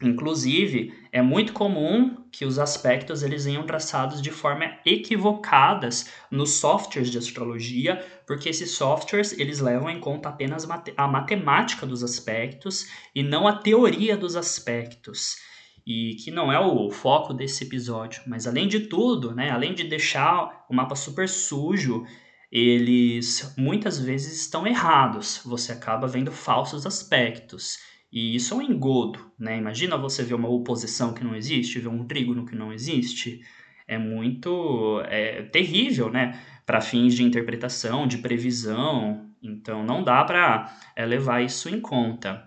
inclusive, 0.00 0.94
é 1.10 1.20
muito 1.20 1.52
comum 1.52 2.16
que 2.30 2.44
os 2.44 2.58
aspectos 2.60 3.22
eles 3.24 3.44
venham 3.44 3.66
traçados 3.66 4.22
de 4.22 4.30
forma 4.30 4.78
equivocadas 4.86 6.12
nos 6.30 6.52
softwares 6.54 7.10
de 7.10 7.18
astrologia, 7.18 8.04
porque 8.26 8.48
esses 8.48 8.70
softwares 8.72 9.36
eles 9.36 9.58
levam 9.58 9.90
em 9.90 9.98
conta 9.98 10.28
apenas 10.28 10.64
a 10.96 11.08
matemática 11.08 11.84
dos 11.84 12.04
aspectos 12.04 12.86
e 13.14 13.22
não 13.22 13.48
a 13.48 13.56
teoria 13.56 14.16
dos 14.16 14.36
aspectos. 14.36 15.47
E 15.88 16.16
que 16.16 16.30
não 16.30 16.52
é 16.52 16.60
o 16.60 16.90
foco 16.90 17.32
desse 17.32 17.64
episódio. 17.64 18.20
Mas 18.26 18.46
além 18.46 18.68
de 18.68 18.80
tudo, 18.80 19.34
né, 19.34 19.48
além 19.48 19.72
de 19.72 19.84
deixar 19.84 20.66
o 20.68 20.74
mapa 20.74 20.94
super 20.94 21.26
sujo, 21.26 22.04
eles 22.52 23.54
muitas 23.56 23.98
vezes 23.98 24.38
estão 24.38 24.66
errados. 24.66 25.40
Você 25.46 25.72
acaba 25.72 26.06
vendo 26.06 26.30
falsos 26.30 26.84
aspectos. 26.84 27.78
E 28.12 28.36
isso 28.36 28.52
é 28.52 28.56
um 28.58 28.62
engodo, 28.62 29.32
né? 29.38 29.56
Imagina 29.56 29.96
você 29.96 30.22
ver 30.22 30.34
uma 30.34 30.48
oposição 30.50 31.14
que 31.14 31.24
não 31.24 31.34
existe, 31.34 31.78
ver 31.78 31.88
um 31.88 32.06
trígono 32.06 32.44
que 32.44 32.54
não 32.54 32.70
existe. 32.70 33.40
É 33.86 33.96
muito 33.96 35.00
é, 35.06 35.44
terrível, 35.44 36.10
né? 36.10 36.38
Para 36.66 36.82
fins 36.82 37.14
de 37.14 37.24
interpretação, 37.24 38.06
de 38.06 38.18
previsão. 38.18 39.26
Então 39.42 39.82
não 39.86 40.04
dá 40.04 40.22
para 40.22 40.70
é, 40.94 41.06
levar 41.06 41.42
isso 41.42 41.66
em 41.70 41.80
conta. 41.80 42.46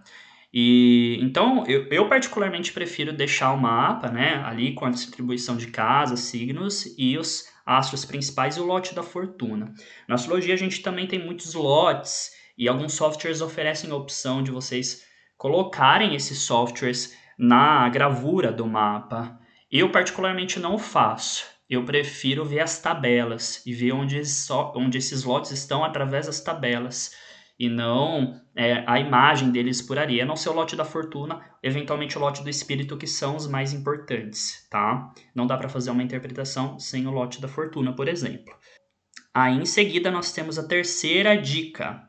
E 0.53 1.17
então 1.22 1.65
eu, 1.65 1.88
eu, 1.88 2.10
particularmente 2.10 2.74
prefiro 2.74 3.13
deixar 3.13 3.53
o 3.53 3.58
mapa, 3.58 4.10
né, 4.10 4.41
ali 4.46 4.74
com 4.74 4.86
a 4.86 4.89
distribuição 4.89 5.55
de 5.55 5.67
casas, 5.67 6.20
signos 6.22 6.93
e 6.98 7.17
os 7.17 7.46
astros 7.65 8.03
principais 8.03 8.58
e 8.58 8.60
o 8.60 8.65
lote 8.65 8.93
da 8.93 9.01
fortuna. 9.01 9.74
Na 10.08 10.15
astrologia 10.15 10.53
a 10.53 10.58
gente 10.58 10.81
também 10.81 11.08
tem 11.08 11.24
muitos 11.24 11.53
lotes 11.53 12.31
e 12.58 12.67
alguns 12.67 12.93
softwares 12.93 13.41
oferecem 13.41 13.89
a 13.91 13.96
opção 13.96 14.43
de 14.43 14.51
vocês 14.51 15.05
colocarem 15.38 16.15
esses 16.15 16.39
softwares 16.39 17.17
na 17.38 17.88
gravura 17.89 18.51
do 18.51 18.67
mapa. 18.67 19.39
Eu 19.72 19.89
particularmente 19.89 20.60
não 20.60 20.77
faço. 20.77 21.46
Eu 21.70 21.86
prefiro 21.86 22.43
ver 22.43 22.60
as 22.60 22.79
tabelas 22.79 23.65
e 23.65 23.74
ver 23.74 23.93
onde, 23.93 24.22
onde 24.75 24.98
esses 24.98 25.24
lotes 25.24 25.51
estão 25.51 25.86
através 25.86 26.25
das 26.25 26.41
tabelas 26.41 27.15
e 27.62 27.70
não 27.70 28.41
é, 28.56 28.84
a 28.88 29.00
imagem 29.00 29.51
deles 29.51 29.84
por 29.84 30.00
ali. 30.00 30.20
A 30.20 30.25
não 30.25 30.36
ser 30.36 30.50
o 30.50 30.53
lote 30.53 30.75
da 30.75 30.84
fortuna, 30.84 31.39
eventualmente 31.62 32.18
o 32.18 32.20
lote 32.20 32.41
do 32.41 32.50
espírito, 32.50 32.98
que 32.98 33.06
são 33.06 33.36
os 33.36 33.46
mais 33.46 33.72
importantes, 33.72 34.68
tá? 34.68 35.13
Não 35.36 35.46
dá 35.46 35.56
para 35.56 35.70
fazer 35.70 35.91
uma 35.91 36.01
interpretação 36.01 36.80
sem 36.80 37.06
o 37.06 37.12
lote 37.12 37.39
da 37.39 37.48
fortuna, 37.48 37.94
por 37.94 38.08
exemplo. 38.08 38.51
Aí 39.32 39.56
em 39.56 39.65
seguida 39.65 40.10
nós 40.10 40.32
temos 40.32 40.58
a 40.58 40.68
terceira 40.68 41.38
dica. 41.38 42.01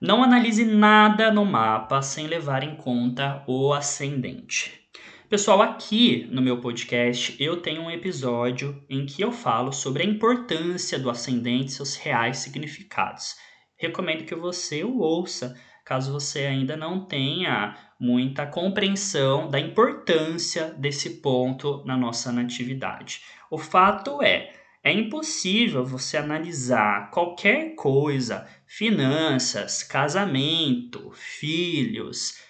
Não 0.00 0.22
analise 0.22 0.64
nada 0.64 1.32
no 1.32 1.44
mapa 1.44 2.00
sem 2.00 2.28
levar 2.28 2.62
em 2.62 2.76
conta 2.76 3.42
o 3.48 3.72
ascendente. 3.72 4.88
Pessoal, 5.28 5.62
aqui 5.62 6.28
no 6.30 6.40
meu 6.40 6.60
podcast 6.60 7.34
eu 7.42 7.60
tenho 7.60 7.82
um 7.82 7.90
episódio 7.90 8.80
em 8.88 9.04
que 9.04 9.20
eu 9.20 9.32
falo 9.32 9.72
sobre 9.72 10.04
a 10.04 10.06
importância 10.06 10.96
do 10.96 11.10
ascendente 11.10 11.72
e 11.72 11.72
seus 11.72 11.96
reais 11.96 12.38
significados 12.38 13.34
recomendo 13.76 14.24
que 14.24 14.34
você 14.34 14.82
o 14.82 14.98
ouça, 14.98 15.56
caso 15.84 16.12
você 16.12 16.40
ainda 16.40 16.76
não 16.76 17.06
tenha 17.06 17.76
muita 17.98 18.46
compreensão 18.46 19.48
da 19.48 19.58
importância 19.58 20.74
desse 20.76 21.20
ponto 21.20 21.84
na 21.84 21.96
nossa 21.96 22.32
natividade. 22.32 23.22
O 23.50 23.56
fato 23.56 24.20
é, 24.22 24.52
é 24.82 24.92
impossível 24.92 25.84
você 25.84 26.16
analisar 26.16 27.10
qualquer 27.10 27.74
coisa, 27.74 28.48
finanças, 28.66 29.82
casamento, 29.82 31.10
filhos, 31.12 32.40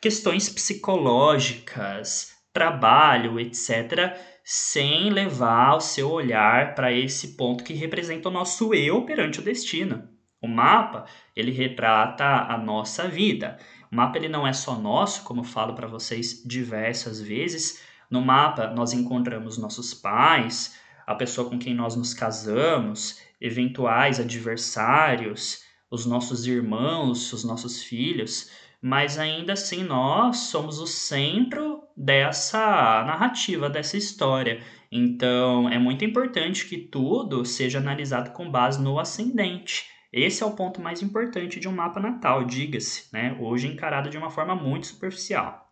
questões 0.00 0.48
psicológicas, 0.48 2.34
trabalho, 2.52 3.38
etc., 3.38 4.16
sem 4.42 5.10
levar 5.10 5.76
o 5.76 5.80
seu 5.80 6.10
olhar 6.10 6.74
para 6.74 6.92
esse 6.92 7.36
ponto 7.36 7.64
que 7.64 7.74
representa 7.74 8.28
o 8.28 8.32
nosso 8.32 8.72
eu 8.72 9.04
perante 9.04 9.40
o 9.40 9.42
destino. 9.42 10.15
O 10.46 10.48
mapa, 10.48 11.06
ele 11.34 11.50
retrata 11.50 12.24
a 12.24 12.56
nossa 12.56 13.08
vida. 13.08 13.58
O 13.90 13.96
mapa 13.96 14.16
ele 14.16 14.28
não 14.28 14.46
é 14.46 14.52
só 14.52 14.78
nosso, 14.78 15.24
como 15.24 15.40
eu 15.40 15.44
falo 15.44 15.74
para 15.74 15.88
vocês 15.88 16.44
diversas 16.46 17.20
vezes. 17.20 17.82
No 18.08 18.22
mapa 18.22 18.68
nós 18.68 18.92
encontramos 18.92 19.58
nossos 19.58 19.92
pais, 19.92 20.78
a 21.04 21.16
pessoa 21.16 21.50
com 21.50 21.58
quem 21.58 21.74
nós 21.74 21.96
nos 21.96 22.14
casamos, 22.14 23.20
eventuais 23.40 24.20
adversários, 24.20 25.64
os 25.90 26.06
nossos 26.06 26.46
irmãos, 26.46 27.32
os 27.32 27.42
nossos 27.42 27.82
filhos, 27.82 28.48
mas 28.80 29.18
ainda 29.18 29.54
assim 29.54 29.82
nós 29.82 30.36
somos 30.36 30.78
o 30.78 30.86
centro 30.86 31.82
dessa 31.96 33.02
narrativa, 33.04 33.68
dessa 33.68 33.96
história. 33.96 34.62
Então 34.92 35.68
é 35.68 35.76
muito 35.78 36.04
importante 36.04 36.68
que 36.68 36.78
tudo 36.78 37.44
seja 37.44 37.78
analisado 37.78 38.30
com 38.30 38.48
base 38.48 38.80
no 38.80 39.00
ascendente. 39.00 39.95
Esse 40.12 40.42
é 40.42 40.46
o 40.46 40.54
ponto 40.54 40.80
mais 40.80 41.02
importante 41.02 41.60
de 41.60 41.68
um 41.68 41.72
mapa 41.72 42.00
natal, 42.00 42.44
diga-se, 42.44 43.08
né? 43.12 43.36
hoje 43.40 43.66
encarado 43.66 44.08
de 44.08 44.16
uma 44.16 44.30
forma 44.30 44.54
muito 44.54 44.86
superficial. 44.86 45.70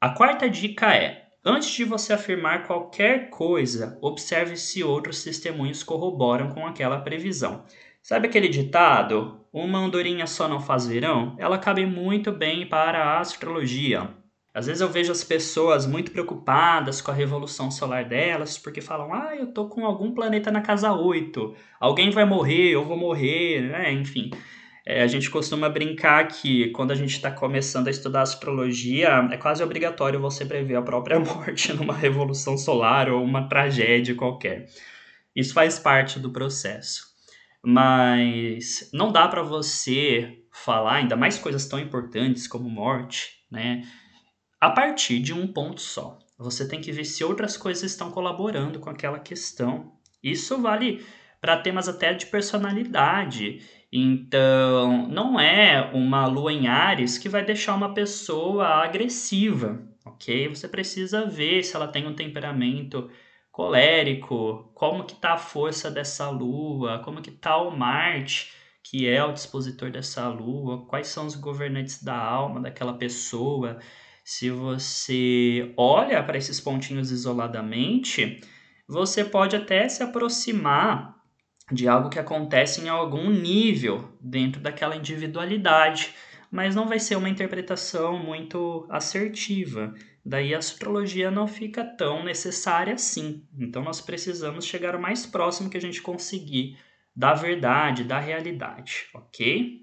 A 0.00 0.10
quarta 0.10 0.48
dica 0.48 0.94
é: 0.94 1.28
antes 1.44 1.70
de 1.70 1.84
você 1.84 2.12
afirmar 2.12 2.66
qualquer 2.66 3.30
coisa, 3.30 3.98
observe 4.02 4.56
se 4.56 4.82
outros 4.82 5.22
testemunhos 5.22 5.82
corroboram 5.82 6.50
com 6.50 6.66
aquela 6.66 7.00
previsão. 7.00 7.64
Sabe 8.02 8.28
aquele 8.28 8.48
ditado? 8.48 9.46
Uma 9.52 9.78
andorinha 9.78 10.26
só 10.26 10.48
não 10.48 10.60
faz 10.60 10.86
verão? 10.86 11.36
Ela 11.38 11.58
cabe 11.58 11.86
muito 11.86 12.32
bem 12.32 12.68
para 12.68 12.98
a 13.04 13.20
astrologia. 13.20 14.21
Às 14.54 14.66
vezes 14.66 14.82
eu 14.82 14.88
vejo 14.88 15.10
as 15.10 15.24
pessoas 15.24 15.86
muito 15.86 16.12
preocupadas 16.12 17.00
com 17.00 17.10
a 17.10 17.14
revolução 17.14 17.70
solar 17.70 18.04
delas, 18.04 18.58
porque 18.58 18.82
falam, 18.82 19.12
ah, 19.12 19.34
eu 19.34 19.46
tô 19.46 19.66
com 19.66 19.86
algum 19.86 20.12
planeta 20.12 20.50
na 20.50 20.60
casa 20.60 20.92
8, 20.92 21.54
alguém 21.80 22.10
vai 22.10 22.26
morrer, 22.26 22.70
eu 22.70 22.84
vou 22.84 22.96
morrer, 22.96 23.62
né? 23.62 23.92
Enfim. 23.92 24.30
É, 24.84 25.02
a 25.02 25.06
gente 25.06 25.30
costuma 25.30 25.68
brincar 25.68 26.26
que 26.26 26.70
quando 26.70 26.90
a 26.90 26.94
gente 26.94 27.12
está 27.12 27.30
começando 27.30 27.86
a 27.86 27.90
estudar 27.90 28.22
astrologia, 28.22 29.28
é 29.30 29.36
quase 29.36 29.62
obrigatório 29.62 30.20
você 30.20 30.44
prever 30.44 30.74
a 30.74 30.82
própria 30.82 31.18
morte 31.20 31.72
numa 31.72 31.94
revolução 31.94 32.58
solar 32.58 33.08
ou 33.08 33.22
uma 33.22 33.48
tragédia 33.48 34.14
qualquer. 34.14 34.66
Isso 35.34 35.54
faz 35.54 35.78
parte 35.78 36.18
do 36.18 36.30
processo. 36.30 37.12
Mas 37.64 38.90
não 38.92 39.12
dá 39.12 39.28
para 39.28 39.42
você 39.42 40.40
falar, 40.50 40.96
ainda 40.96 41.16
mais 41.16 41.38
coisas 41.38 41.66
tão 41.66 41.78
importantes 41.78 42.48
como 42.48 42.68
morte, 42.68 43.30
né? 43.50 43.82
A 44.62 44.70
partir 44.70 45.18
de 45.18 45.34
um 45.34 45.44
ponto 45.44 45.80
só. 45.80 46.20
Você 46.38 46.68
tem 46.68 46.80
que 46.80 46.92
ver 46.92 47.04
se 47.04 47.24
outras 47.24 47.56
coisas 47.56 47.82
estão 47.82 48.12
colaborando 48.12 48.78
com 48.78 48.88
aquela 48.88 49.18
questão. 49.18 49.94
Isso 50.22 50.62
vale 50.62 51.04
para 51.40 51.56
temas 51.56 51.88
até 51.88 52.14
de 52.14 52.26
personalidade. 52.26 53.60
Então, 53.92 55.08
não 55.08 55.40
é 55.40 55.90
uma 55.92 56.28
lua 56.28 56.52
em 56.52 56.68
Ares 56.68 57.18
que 57.18 57.28
vai 57.28 57.44
deixar 57.44 57.74
uma 57.74 57.92
pessoa 57.92 58.64
agressiva, 58.84 59.82
ok? 60.06 60.46
Você 60.46 60.68
precisa 60.68 61.26
ver 61.26 61.64
se 61.64 61.74
ela 61.74 61.88
tem 61.88 62.06
um 62.06 62.14
temperamento 62.14 63.10
colérico, 63.50 64.70
como 64.76 65.02
que 65.02 65.16
tá 65.16 65.32
a 65.32 65.38
força 65.38 65.90
dessa 65.90 66.30
lua, 66.30 67.00
como 67.00 67.20
que 67.20 67.32
tá 67.32 67.56
o 67.56 67.76
Marte, 67.76 68.52
que 68.80 69.08
é 69.08 69.24
o 69.24 69.32
dispositor 69.32 69.90
dessa 69.90 70.28
lua, 70.28 70.86
quais 70.86 71.08
são 71.08 71.26
os 71.26 71.34
governantes 71.34 72.00
da 72.00 72.16
alma 72.16 72.60
daquela 72.60 72.94
pessoa. 72.94 73.80
Se 74.24 74.50
você 74.50 75.72
olha 75.76 76.22
para 76.22 76.38
esses 76.38 76.60
pontinhos 76.60 77.10
isoladamente, 77.10 78.40
você 78.88 79.24
pode 79.24 79.56
até 79.56 79.88
se 79.88 80.02
aproximar 80.02 81.16
de 81.70 81.88
algo 81.88 82.10
que 82.10 82.18
acontece 82.18 82.82
em 82.82 82.88
algum 82.88 83.30
nível 83.30 84.16
dentro 84.20 84.60
daquela 84.60 84.96
individualidade, 84.96 86.14
mas 86.50 86.74
não 86.74 86.86
vai 86.86 86.98
ser 86.98 87.16
uma 87.16 87.28
interpretação 87.28 88.18
muito 88.18 88.86
assertiva. 88.90 89.94
Daí 90.24 90.54
a 90.54 90.58
astrologia 90.58 91.30
não 91.30 91.48
fica 91.48 91.84
tão 91.84 92.22
necessária 92.22 92.94
assim. 92.94 93.46
Então 93.58 93.82
nós 93.82 94.00
precisamos 94.00 94.66
chegar 94.66 94.94
o 94.94 95.00
mais 95.00 95.26
próximo 95.26 95.70
que 95.70 95.78
a 95.78 95.80
gente 95.80 96.02
conseguir 96.02 96.78
da 97.14 97.34
verdade, 97.34 98.04
da 98.04 98.18
realidade, 98.18 99.08
ok? 99.14 99.80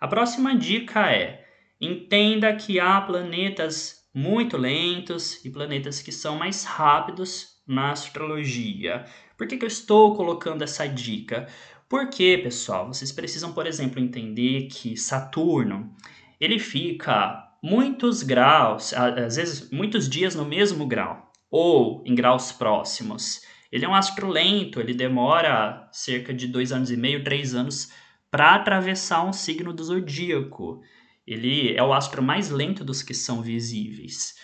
A 0.00 0.08
próxima 0.08 0.56
dica 0.56 1.10
é 1.10 1.41
Entenda 1.84 2.54
que 2.54 2.78
há 2.78 3.00
planetas 3.00 4.06
muito 4.14 4.56
lentos 4.56 5.44
e 5.44 5.50
planetas 5.50 6.00
que 6.00 6.12
são 6.12 6.38
mais 6.38 6.62
rápidos 6.62 7.60
na 7.66 7.90
astrologia. 7.90 9.04
Por 9.36 9.48
que, 9.48 9.56
que 9.56 9.64
eu 9.64 9.68
estou 9.68 10.14
colocando 10.14 10.62
essa 10.62 10.86
dica? 10.86 11.48
Porque, 11.88 12.38
pessoal, 12.38 12.86
vocês 12.86 13.10
precisam, 13.10 13.52
por 13.52 13.66
exemplo, 13.66 13.98
entender 13.98 14.68
que 14.68 14.96
Saturno 14.96 15.92
ele 16.40 16.60
fica 16.60 17.50
muitos 17.60 18.22
graus, 18.22 18.94
às 18.94 19.34
vezes 19.34 19.68
muitos 19.72 20.08
dias 20.08 20.36
no 20.36 20.44
mesmo 20.44 20.86
grau, 20.86 21.32
ou 21.50 22.00
em 22.06 22.14
graus 22.14 22.52
próximos. 22.52 23.40
Ele 23.72 23.84
é 23.84 23.88
um 23.88 23.94
astro 23.94 24.28
lento, 24.28 24.78
ele 24.78 24.94
demora 24.94 25.88
cerca 25.90 26.32
de 26.32 26.46
dois 26.46 26.70
anos 26.70 26.92
e 26.92 26.96
meio, 26.96 27.24
três 27.24 27.56
anos 27.56 27.90
para 28.30 28.54
atravessar 28.54 29.24
um 29.24 29.32
signo 29.32 29.72
do 29.72 29.82
zodíaco. 29.82 30.80
Ele 31.26 31.74
é 31.76 31.82
o 31.82 31.92
astro 31.92 32.22
mais 32.22 32.50
lento 32.50 32.84
dos 32.84 33.02
que 33.02 33.14
são 33.14 33.42
visíveis. 33.42 34.34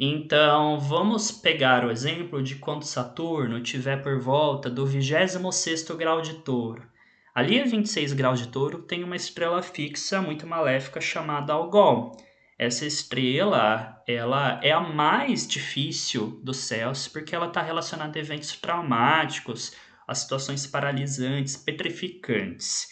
Então, 0.00 0.78
vamos 0.78 1.32
pegar 1.32 1.84
o 1.84 1.90
exemplo 1.90 2.40
de 2.40 2.54
quando 2.54 2.84
Saturno 2.84 3.58
estiver 3.58 4.00
por 4.00 4.20
volta 4.20 4.70
do 4.70 4.86
26º 4.86 5.96
grau 5.96 6.22
de 6.22 6.34
touro. 6.34 6.86
Ali 7.34 7.60
a 7.60 7.64
26 7.64 8.12
graus 8.12 8.38
de 8.38 8.48
touro 8.48 8.82
tem 8.82 9.02
uma 9.04 9.16
estrela 9.16 9.62
fixa 9.62 10.22
muito 10.22 10.46
maléfica 10.46 11.00
chamada 11.00 11.52
Algol. 11.52 12.16
essa 12.58 12.84
estrela, 12.84 14.02
ela 14.06 14.60
é 14.62 14.72
a 14.72 14.80
mais 14.80 15.46
difícil 15.46 16.40
dos 16.42 16.56
céus 16.58 17.06
porque 17.06 17.34
ela 17.34 17.46
está 17.46 17.62
relacionada 17.62 18.18
a 18.18 18.20
eventos 18.20 18.56
traumáticos, 18.56 19.72
a 20.06 20.14
situações 20.14 20.66
paralisantes, 20.66 21.56
petrificantes. 21.56 22.88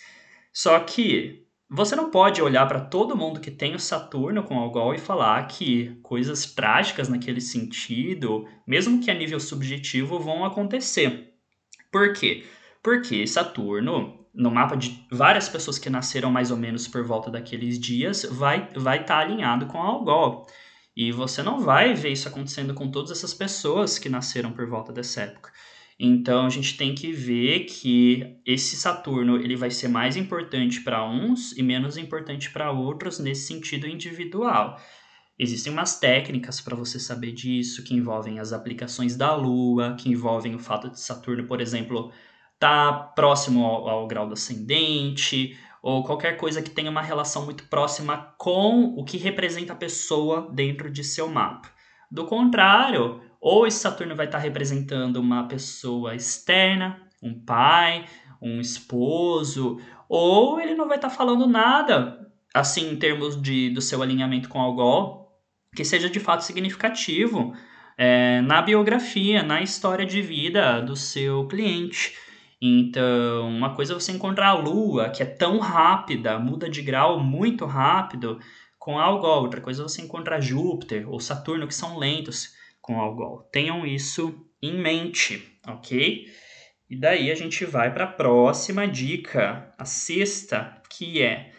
Só 0.53 0.79
que 0.81 1.46
você 1.69 1.97
não 1.97 2.11
pode 2.11 2.41
olhar 2.41 2.67
para 2.67 2.81
todo 2.81 3.17
mundo 3.17 3.41
que 3.41 3.51
tem 3.51 3.75
o 3.75 3.79
Saturno 3.79 4.43
com 4.43 4.59
Algol 4.59 4.95
e 4.95 4.99
falar 4.99 5.47
que 5.49 5.99
coisas 6.03 6.47
trágicas 6.55 7.09
naquele 7.09 7.41
sentido, 7.41 8.47
mesmo 8.67 9.01
que 9.01 9.11
a 9.11 9.15
nível 9.15 9.41
subjetivo, 9.41 10.19
vão 10.19 10.45
acontecer. 10.45 11.35
Por 11.91 12.13
quê? 12.13 12.47
Porque 12.83 13.27
Saturno 13.27 14.27
no 14.37 14.51
mapa 14.51 14.77
de 14.77 15.03
várias 15.11 15.49
pessoas 15.49 15.79
que 15.79 15.89
nasceram 15.89 16.31
mais 16.31 16.51
ou 16.51 16.59
menos 16.59 16.87
por 16.87 17.03
volta 17.03 17.31
daqueles 17.31 17.79
dias, 17.81 18.25
vai 18.31 18.69
vai 18.77 19.01
estar 19.01 19.17
tá 19.17 19.21
alinhado 19.21 19.67
com 19.67 19.79
Algol. 19.79 20.47
E 20.95 21.11
você 21.11 21.43
não 21.43 21.61
vai 21.61 21.95
ver 21.95 22.11
isso 22.11 22.29
acontecendo 22.29 22.75
com 22.75 22.91
todas 22.91 23.11
essas 23.11 23.35
pessoas 23.35 23.99
que 23.99 24.09
nasceram 24.09 24.53
por 24.53 24.67
volta 24.69 24.93
dessa 24.93 25.23
época. 25.23 25.51
Então 25.99 26.45
a 26.45 26.51
gente 26.51 26.77
tem 26.77 26.95
que 26.95 27.11
ver 27.11 27.61
que 27.61 28.39
esse 28.45 28.77
Saturno 28.77 29.37
ele 29.37 29.57
vai 29.57 29.71
ser 29.71 29.89
mais 29.89 30.17
importante 30.17 30.83
para 30.83 31.09
uns 31.09 31.57
e 31.57 31.63
menos 31.63 31.97
importante 31.97 32.51
para 32.51 32.71
outros 32.71 33.19
nesse 33.19 33.47
sentido 33.47 33.87
individual. 33.87 34.79
Existem 35.39 35.73
umas 35.73 35.99
técnicas 35.99 36.61
para 36.61 36.77
você 36.77 36.99
saber 36.99 37.33
disso, 37.33 37.83
que 37.83 37.95
envolvem 37.95 38.39
as 38.39 38.53
aplicações 38.53 39.17
da 39.17 39.35
Lua, 39.35 39.95
que 39.99 40.09
envolvem 40.09 40.55
o 40.55 40.59
fato 40.59 40.91
de 40.91 40.99
Saturno, 41.01 41.45
por 41.45 41.61
exemplo, 41.61 42.11
tá 42.59 42.93
próximo 43.15 43.65
ao, 43.65 43.89
ao 43.89 44.07
grau 44.07 44.27
do 44.27 44.33
ascendente, 44.33 45.59
ou 45.83 46.03
qualquer 46.03 46.37
coisa 46.39 46.63
que 46.63 46.71
tenha 46.71 46.91
uma 46.91 47.03
relação 47.03 47.45
muito 47.45 47.65
próxima 47.69 48.35
com 48.39 48.95
o 48.97 49.05
que 49.05 49.19
representa 49.19 49.75
a 49.75 49.77
pessoa 49.77 50.51
dentro 50.53 50.91
de 50.91 51.05
seu 51.05 51.29
mapa. 51.29 51.71
Do 52.11 52.25
contrário, 52.25 53.21
ou 53.49 53.65
esse 53.65 53.79
Saturno 53.79 54.17
vai 54.17 54.27
estar 54.27 54.39
representando 54.39 55.19
uma 55.19 55.47
pessoa 55.47 56.17
externa, 56.17 57.01
um 57.23 57.33
pai, 57.33 58.05
um 58.43 58.61
esposo, 58.61 59.81
ou 60.09 60.59
ele 60.61 60.75
não 60.75 60.89
vai 60.89 60.97
estar 60.97 61.11
falando 61.11 61.47
nada, 61.47 62.29
assim, 62.53 62.91
em 62.91 62.97
termos 62.97 63.41
de, 63.41 63.71
do 63.71 63.81
seu 63.81 64.03
alinhamento 64.03 64.49
com 64.49 64.61
Algol, 64.61 65.41
que 65.77 65.85
seja 65.85 66.11
de 66.11 66.19
fato 66.19 66.43
significativo 66.43 67.55
é, 67.97 68.41
na 68.41 68.61
biografia, 68.61 69.45
na 69.45 69.63
história 69.63 70.05
de 70.05 70.21
vida 70.21 70.81
do 70.81 70.97
seu 70.97 71.47
cliente. 71.47 72.17
Então, 72.61 73.49
uma 73.49 73.77
coisa 73.77 73.93
é 73.93 73.95
você 73.95 74.11
encontrar 74.11 74.49
a 74.49 74.55
Lua, 74.55 75.11
que 75.11 75.23
é 75.23 75.27
tão 75.27 75.61
rápida, 75.61 76.37
muda 76.37 76.69
de 76.69 76.83
grau 76.83 77.21
muito 77.21 77.65
rápido 77.65 78.41
com 78.77 78.99
Algol. 78.99 79.43
Outra 79.43 79.61
coisa 79.61 79.83
é 79.83 79.85
você 79.85 80.03
encontrar 80.03 80.41
Júpiter 80.41 81.09
ou 81.09 81.21
Saturno, 81.21 81.69
que 81.69 81.75
são 81.77 81.97
lentos 81.97 82.56
com 82.87 83.01
Algol. 83.01 83.41
Tenham 83.53 83.85
isso 83.85 84.47
em 84.63 84.73
mente, 84.73 85.59
ok? 85.67 86.27
E 86.89 86.97
daí 86.97 87.31
a 87.31 87.35
gente 87.35 87.65
vai 87.65 87.93
para 87.93 88.05
a 88.05 88.13
próxima 88.13 88.87
dica, 88.87 89.75
a 89.77 89.85
sexta, 89.85 90.81
que 90.89 91.21
é 91.21 91.53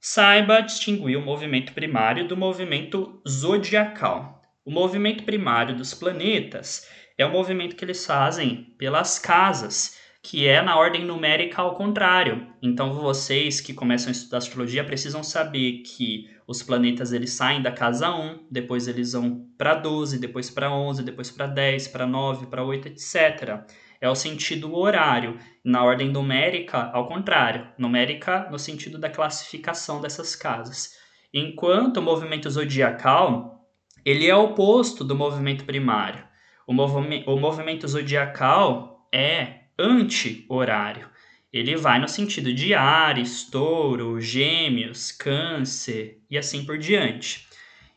saiba 0.00 0.60
distinguir 0.60 1.16
o 1.16 1.22
movimento 1.22 1.72
primário 1.72 2.26
do 2.26 2.36
movimento 2.36 3.22
zodiacal. 3.28 4.42
O 4.64 4.70
movimento 4.70 5.22
primário 5.22 5.76
dos 5.76 5.94
planetas 5.94 6.88
é 7.16 7.24
o 7.24 7.30
movimento 7.30 7.76
que 7.76 7.84
eles 7.84 8.04
fazem 8.04 8.74
pelas 8.76 9.20
casas 9.20 10.01
que 10.22 10.46
é 10.46 10.62
na 10.62 10.78
ordem 10.78 11.04
numérica 11.04 11.60
ao 11.60 11.74
contrário. 11.74 12.46
Então 12.62 12.94
vocês 12.94 13.60
que 13.60 13.74
começam 13.74 14.08
a 14.08 14.12
estudar 14.12 14.38
astrologia 14.38 14.84
precisam 14.84 15.22
saber 15.22 15.82
que 15.82 16.30
os 16.46 16.62
planetas 16.62 17.12
eles 17.12 17.32
saem 17.32 17.60
da 17.60 17.72
casa 17.72 18.14
1, 18.14 18.46
depois 18.48 18.86
eles 18.86 19.12
vão 19.12 19.46
para 19.58 19.74
12, 19.74 20.18
depois 20.18 20.48
para 20.48 20.72
11, 20.72 21.02
depois 21.02 21.30
para 21.30 21.46
10, 21.46 21.88
para 21.88 22.06
9, 22.06 22.46
para 22.46 22.64
8, 22.64 22.88
etc. 22.88 23.64
É 24.00 24.08
o 24.08 24.14
sentido 24.14 24.76
horário. 24.76 25.38
Na 25.64 25.84
ordem 25.84 26.08
numérica, 26.08 26.90
ao 26.92 27.08
contrário. 27.08 27.68
Numérica 27.76 28.48
no 28.50 28.58
sentido 28.58 28.98
da 28.98 29.10
classificação 29.10 30.00
dessas 30.00 30.36
casas. 30.36 30.90
Enquanto 31.34 31.96
o 31.96 32.02
movimento 32.02 32.48
zodiacal, 32.50 33.66
ele 34.04 34.28
é 34.28 34.36
oposto 34.36 35.02
do 35.04 35.16
movimento 35.16 35.64
primário. 35.64 36.24
O, 36.66 36.72
movi 36.72 37.24
o 37.26 37.36
movimento 37.36 37.88
zodiacal 37.88 39.08
é 39.12 39.61
anti-horário. 39.82 41.08
Ele 41.52 41.76
vai 41.76 41.98
no 41.98 42.08
sentido 42.08 42.52
de 42.52 42.72
Ares, 42.72 43.44
Touro, 43.44 44.20
Gêmeos, 44.20 45.12
Câncer 45.12 46.18
e 46.30 46.38
assim 46.38 46.64
por 46.64 46.78
diante. 46.78 47.46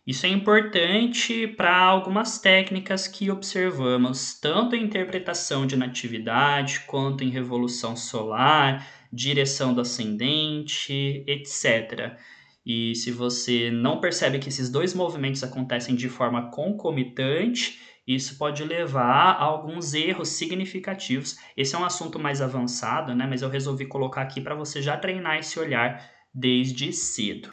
Isso 0.06 0.26
é 0.26 0.30
importante 0.30 1.48
para 1.48 1.76
algumas 1.76 2.38
técnicas 2.38 3.08
que 3.08 3.32
observamos, 3.32 4.40
tanto 4.40 4.76
em 4.76 4.84
interpretação 4.84 5.66
de 5.66 5.76
natividade, 5.76 6.82
quanto 6.82 7.24
em 7.24 7.30
revolução 7.30 7.96
solar, 7.96 8.88
direção 9.12 9.74
do 9.74 9.82
ascendente, 9.82 11.24
etc. 11.26 12.18
E 12.66 12.94
se 12.94 13.10
você 13.10 13.72
não 13.72 14.00
percebe 14.00 14.38
que 14.38 14.50
esses 14.50 14.70
dois 14.70 14.94
movimentos 14.94 15.44
acontecem 15.44 15.96
de 15.96 16.10
forma 16.10 16.52
concomitante, 16.52 17.80
isso 18.08 18.38
pode 18.38 18.64
levar 18.64 19.32
a 19.32 19.44
alguns 19.44 19.94
erros 19.94 20.30
significativos. 20.30 21.38
Esse 21.58 21.76
é 21.76 21.80
um 21.80 21.86
assunto 21.86 22.20
mais 22.20 22.42
avançado, 22.42 23.16
né? 23.16 23.26
Mas 23.28 23.42
eu 23.42 23.50
resolvi 23.50 23.86
colocar 23.86 24.22
aqui 24.22 24.40
para 24.40 24.54
você 24.54 24.82
já 24.82 24.96
treinar 24.96 25.40
esse 25.40 25.60
olhar 25.60 26.04
desde 26.34 26.94
cedo. 26.94 27.52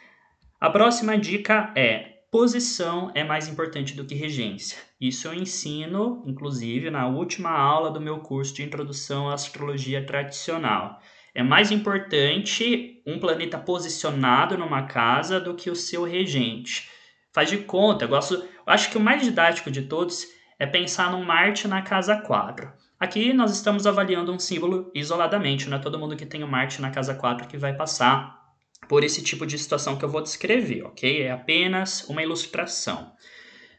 A 0.59 0.69
próxima 0.69 1.17
dica 1.17 1.73
é: 1.75 2.19
posição 2.31 3.11
é 3.15 3.23
mais 3.23 3.47
importante 3.47 3.95
do 3.95 4.05
que 4.05 4.13
regência. 4.13 4.77
Isso 4.99 5.27
eu 5.27 5.33
ensino, 5.33 6.23
inclusive, 6.25 6.89
na 6.89 7.07
última 7.07 7.49
aula 7.49 7.89
do 7.89 7.99
meu 7.99 8.19
curso 8.19 8.53
de 8.53 8.63
Introdução 8.63 9.29
à 9.29 9.33
Astrologia 9.33 10.05
Tradicional. 10.05 11.01
É 11.35 11.41
mais 11.41 11.71
importante 11.71 13.01
um 13.07 13.19
planeta 13.19 13.57
posicionado 13.57 14.55
numa 14.55 14.83
casa 14.83 15.39
do 15.39 15.55
que 15.55 15.71
o 15.71 15.75
seu 15.75 16.03
regente. 16.03 16.89
Faz 17.31 17.49
de 17.49 17.57
conta, 17.57 18.05
eu 18.05 18.09
gosto, 18.09 18.35
eu 18.35 18.47
acho 18.67 18.91
que 18.91 18.97
o 18.97 19.01
mais 19.01 19.23
didático 19.23 19.71
de 19.71 19.81
todos 19.81 20.27
é 20.59 20.65
pensar 20.65 21.11
num 21.11 21.23
Marte 21.23 21.67
na 21.67 21.81
casa 21.81 22.15
4. 22.15 22.71
Aqui 22.99 23.33
nós 23.33 23.51
estamos 23.51 23.85
avaliando 23.85 24.31
um 24.31 24.39
símbolo 24.39 24.91
isoladamente, 24.95 25.69
não 25.69 25.77
é 25.77 25.81
todo 25.81 25.99
mundo 25.99 26.15
que 26.15 26.25
tem 26.25 26.43
o 26.43 26.47
um 26.47 26.49
Marte 26.49 26.81
na 26.81 26.89
casa 26.89 27.13
4 27.13 27.47
que 27.47 27.57
vai 27.57 27.75
passar 27.75 28.41
por 28.87 29.03
esse 29.03 29.23
tipo 29.23 29.45
de 29.45 29.57
situação 29.57 29.97
que 29.97 30.05
eu 30.05 30.09
vou 30.09 30.21
descrever, 30.21 30.83
ok? 30.83 31.23
É 31.23 31.31
apenas 31.31 32.07
uma 32.09 32.21
ilustração. 32.21 33.13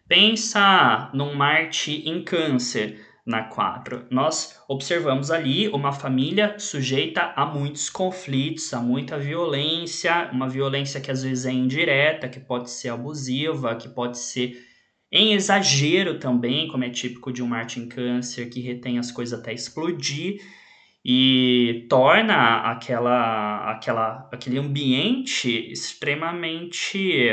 Pensa 0.06 1.10
num 1.14 1.34
Marte 1.34 2.08
em 2.08 2.22
Câncer 2.22 3.00
na 3.26 3.44
4. 3.44 4.06
Nós 4.10 4.60
observamos 4.68 5.30
ali 5.30 5.68
uma 5.68 5.92
família 5.92 6.58
sujeita 6.58 7.32
a 7.34 7.46
muitos 7.46 7.88
conflitos, 7.88 8.74
a 8.74 8.80
muita 8.80 9.18
violência, 9.18 10.28
uma 10.30 10.48
violência 10.48 11.00
que 11.00 11.10
às 11.10 11.22
vezes 11.22 11.46
é 11.46 11.52
indireta, 11.52 12.28
que 12.28 12.38
pode 12.38 12.70
ser 12.70 12.90
abusiva, 12.90 13.74
que 13.76 13.88
pode 13.88 14.18
ser 14.18 14.62
em 15.16 15.32
exagero 15.32 16.18
também, 16.18 16.66
como 16.66 16.82
é 16.82 16.90
típico 16.90 17.32
de 17.32 17.40
um 17.40 17.46
Martin 17.46 17.86
Câncer, 17.86 18.50
que 18.50 18.60
retém 18.60 18.98
as 18.98 19.12
coisas 19.12 19.38
até 19.38 19.52
explodir 19.52 20.40
e 21.04 21.86
torna 21.88 22.62
aquela, 22.62 23.70
aquela, 23.70 24.28
aquele 24.32 24.58
ambiente 24.58 25.70
extremamente 25.70 27.30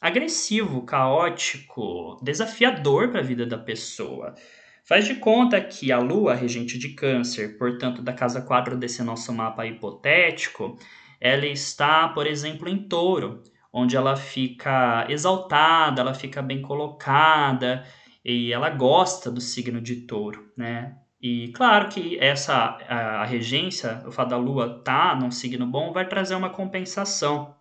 agressivo, 0.00 0.86
caótico, 0.86 2.18
desafiador 2.22 3.10
para 3.10 3.20
a 3.20 3.24
vida 3.24 3.44
da 3.44 3.58
pessoa. 3.58 4.34
Faz 4.82 5.04
de 5.04 5.16
conta 5.16 5.60
que 5.60 5.92
a 5.92 5.98
Lua, 5.98 6.34
regente 6.34 6.78
de 6.78 6.94
Câncer, 6.94 7.58
portanto, 7.58 8.00
da 8.00 8.14
casa 8.14 8.40
4 8.40 8.74
desse 8.74 9.02
nosso 9.02 9.34
mapa 9.34 9.66
hipotético, 9.66 10.78
ela 11.20 11.44
está, 11.44 12.08
por 12.08 12.26
exemplo, 12.26 12.70
em 12.70 12.78
Touro 12.88 13.42
onde 13.72 13.96
ela 13.96 14.16
fica 14.16 15.06
exaltada, 15.08 16.00
ela 16.00 16.14
fica 16.14 16.42
bem 16.42 16.62
colocada 16.62 17.84
e 18.24 18.52
ela 18.52 18.70
gosta 18.70 19.30
do 19.30 19.40
signo 19.40 19.80
de 19.80 20.06
touro, 20.06 20.50
né? 20.56 20.96
E 21.20 21.48
claro 21.48 21.88
que 21.88 22.16
essa 22.18 22.54
a, 22.54 23.24
regência, 23.24 24.02
o 24.06 24.12
fato 24.12 24.30
da 24.30 24.36
lua 24.36 24.82
tá 24.84 25.16
num 25.16 25.30
signo 25.30 25.66
bom, 25.66 25.92
vai 25.92 26.06
trazer 26.06 26.34
uma 26.34 26.50
compensação. 26.50 27.56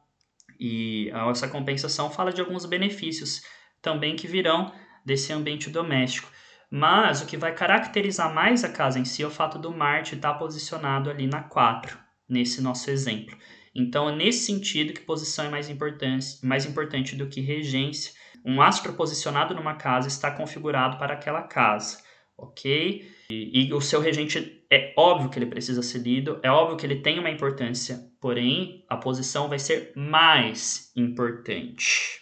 E 0.59 1.09
essa 1.31 1.47
compensação 1.47 2.09
fala 2.09 2.31
de 2.31 2.41
alguns 2.41 2.65
benefícios 2.65 3.41
também 3.81 4.15
que 4.15 4.27
virão 4.27 4.71
desse 5.03 5.33
ambiente 5.33 5.69
doméstico. 5.69 6.29
Mas 6.69 7.21
o 7.21 7.25
que 7.25 7.37
vai 7.37 7.53
caracterizar 7.53 8.33
mais 8.33 8.63
a 8.63 8.69
casa 8.69 8.99
em 8.99 9.05
si 9.05 9.23
é 9.23 9.27
o 9.27 9.31
fato 9.31 9.57
do 9.57 9.71
Marte 9.71 10.15
estar 10.15 10.33
tá 10.33 10.39
posicionado 10.39 11.09
ali 11.09 11.25
na 11.25 11.41
4, 11.41 11.97
nesse 12.27 12.61
nosso 12.61 12.89
exemplo. 12.91 13.37
Então, 13.77 14.09
é 14.09 14.15
nesse 14.15 14.43
sentido 14.43 14.91
que 14.91 15.01
posição 15.01 15.45
é 15.45 15.49
mais 15.49 15.69
importante, 15.69 16.43
mais 16.43 16.65
importante 16.65 17.15
do 17.15 17.27
que 17.27 17.41
regência. 17.41 18.11
Um 18.43 18.59
astro 18.59 18.93
posicionado 18.93 19.53
numa 19.53 19.75
casa 19.75 20.07
está 20.07 20.31
configurado 20.31 20.97
para 20.97 21.13
aquela 21.13 21.43
casa, 21.43 22.01
ok? 22.35 23.07
E, 23.29 23.67
e, 23.67 23.73
o 23.73 23.79
seu 23.79 24.01
regente 24.01 24.63
é 24.71 24.95
óbvio 24.97 25.29
que 25.29 25.37
ele 25.37 25.45
precisa 25.45 25.83
ser 25.83 25.99
lido, 25.99 26.39
é 26.41 26.49
óbvio 26.49 26.75
que 26.75 26.87
ele 26.87 27.01
tem 27.01 27.19
uma 27.19 27.29
importância, 27.29 27.99
porém 28.19 28.83
a 28.89 28.97
posição 28.97 29.47
vai 29.47 29.59
ser 29.59 29.91
mais 29.95 30.91
importante. 30.95 32.21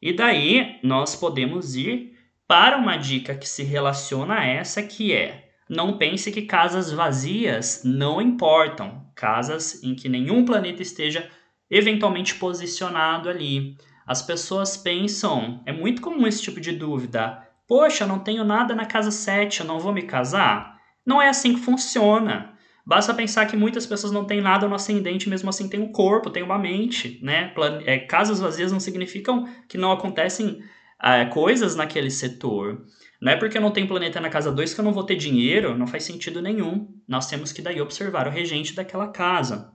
E 0.00 0.14
daí 0.14 0.78
nós 0.82 1.14
podemos 1.14 1.76
ir 1.76 2.16
para 2.48 2.78
uma 2.78 2.96
dica 2.96 3.34
que 3.34 3.48
se 3.48 3.64
relaciona 3.64 4.38
a 4.38 4.46
essa 4.46 4.82
que 4.82 5.12
é: 5.12 5.52
não 5.68 5.96
pense 5.96 6.30
que 6.30 6.42
casas 6.42 6.92
vazias 6.92 7.82
não 7.84 8.20
importam, 8.20 9.06
casas 9.14 9.82
em 9.82 9.94
que 9.94 10.08
nenhum 10.08 10.44
planeta 10.44 10.82
esteja 10.82 11.28
eventualmente 11.70 12.34
posicionado 12.34 13.28
ali. 13.28 13.76
As 14.06 14.20
pessoas 14.20 14.76
pensam, 14.76 15.62
é 15.64 15.72
muito 15.72 16.02
comum 16.02 16.26
esse 16.26 16.42
tipo 16.42 16.60
de 16.60 16.72
dúvida. 16.72 17.42
Poxa, 17.66 18.06
não 18.06 18.18
tenho 18.18 18.44
nada 18.44 18.74
na 18.74 18.84
casa 18.84 19.10
7, 19.10 19.60
eu 19.60 19.66
não 19.66 19.80
vou 19.80 19.92
me 19.92 20.02
casar? 20.02 20.78
Não 21.06 21.20
é 21.20 21.28
assim 21.28 21.54
que 21.54 21.60
funciona. 21.60 22.52
Basta 22.86 23.14
pensar 23.14 23.46
que 23.46 23.56
muitas 23.56 23.86
pessoas 23.86 24.12
não 24.12 24.26
têm 24.26 24.42
nada 24.42 24.68
no 24.68 24.74
ascendente, 24.74 25.28
mesmo 25.28 25.48
assim 25.48 25.68
tem 25.68 25.80
um 25.80 25.90
corpo, 25.90 26.28
tem 26.28 26.42
uma 26.42 26.58
mente, 26.58 27.18
né? 27.22 27.48
Plan 27.48 27.80
é, 27.86 27.98
casas 27.98 28.40
vazias 28.40 28.70
não 28.70 28.78
significam 28.78 29.48
que 29.66 29.78
não 29.78 29.90
acontecem 29.90 30.62
é, 31.02 31.24
coisas 31.24 31.74
naquele 31.74 32.10
setor. 32.10 32.84
Não 33.24 33.32
é 33.32 33.36
porque 33.36 33.56
eu 33.56 33.62
não 33.62 33.70
tenho 33.70 33.88
planeta 33.88 34.20
na 34.20 34.28
casa 34.28 34.52
2 34.52 34.74
que 34.74 34.80
eu 34.80 34.84
não 34.84 34.92
vou 34.92 35.02
ter 35.02 35.16
dinheiro, 35.16 35.78
não 35.78 35.86
faz 35.86 36.04
sentido 36.04 36.42
nenhum. 36.42 36.94
Nós 37.08 37.26
temos 37.26 37.52
que 37.52 37.62
daí 37.62 37.80
observar 37.80 38.28
o 38.28 38.30
regente 38.30 38.74
daquela 38.74 39.08
casa. 39.08 39.72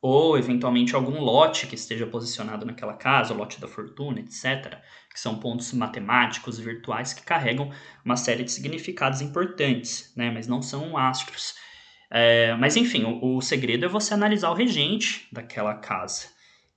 Ou, 0.00 0.38
eventualmente, 0.38 0.94
algum 0.94 1.20
lote 1.20 1.66
que 1.66 1.74
esteja 1.74 2.06
posicionado 2.06 2.64
naquela 2.64 2.94
casa, 2.94 3.34
o 3.34 3.36
lote 3.36 3.60
da 3.60 3.68
fortuna, 3.68 4.20
etc. 4.20 4.78
Que 5.12 5.20
são 5.20 5.38
pontos 5.38 5.74
matemáticos, 5.74 6.58
virtuais, 6.58 7.12
que 7.12 7.22
carregam 7.22 7.70
uma 8.02 8.16
série 8.16 8.44
de 8.44 8.50
significados 8.50 9.20
importantes, 9.20 10.10
né? 10.16 10.30
mas 10.30 10.46
não 10.46 10.62
são 10.62 10.96
astros. 10.96 11.54
É, 12.10 12.54
mas 12.54 12.78
enfim, 12.78 13.04
o, 13.04 13.36
o 13.36 13.42
segredo 13.42 13.84
é 13.84 13.88
você 13.88 14.14
analisar 14.14 14.48
o 14.48 14.54
regente 14.54 15.28
daquela 15.30 15.74
casa. 15.74 16.28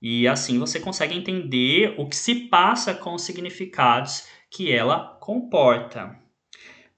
E 0.02 0.28
assim 0.28 0.58
você 0.58 0.78
consegue 0.78 1.14
entender 1.16 1.94
o 1.96 2.06
que 2.06 2.16
se 2.16 2.34
passa 2.48 2.92
com 2.92 3.14
os 3.14 3.22
significados 3.22 4.26
que 4.50 4.72
ela 4.72 5.16
comporta. 5.20 6.18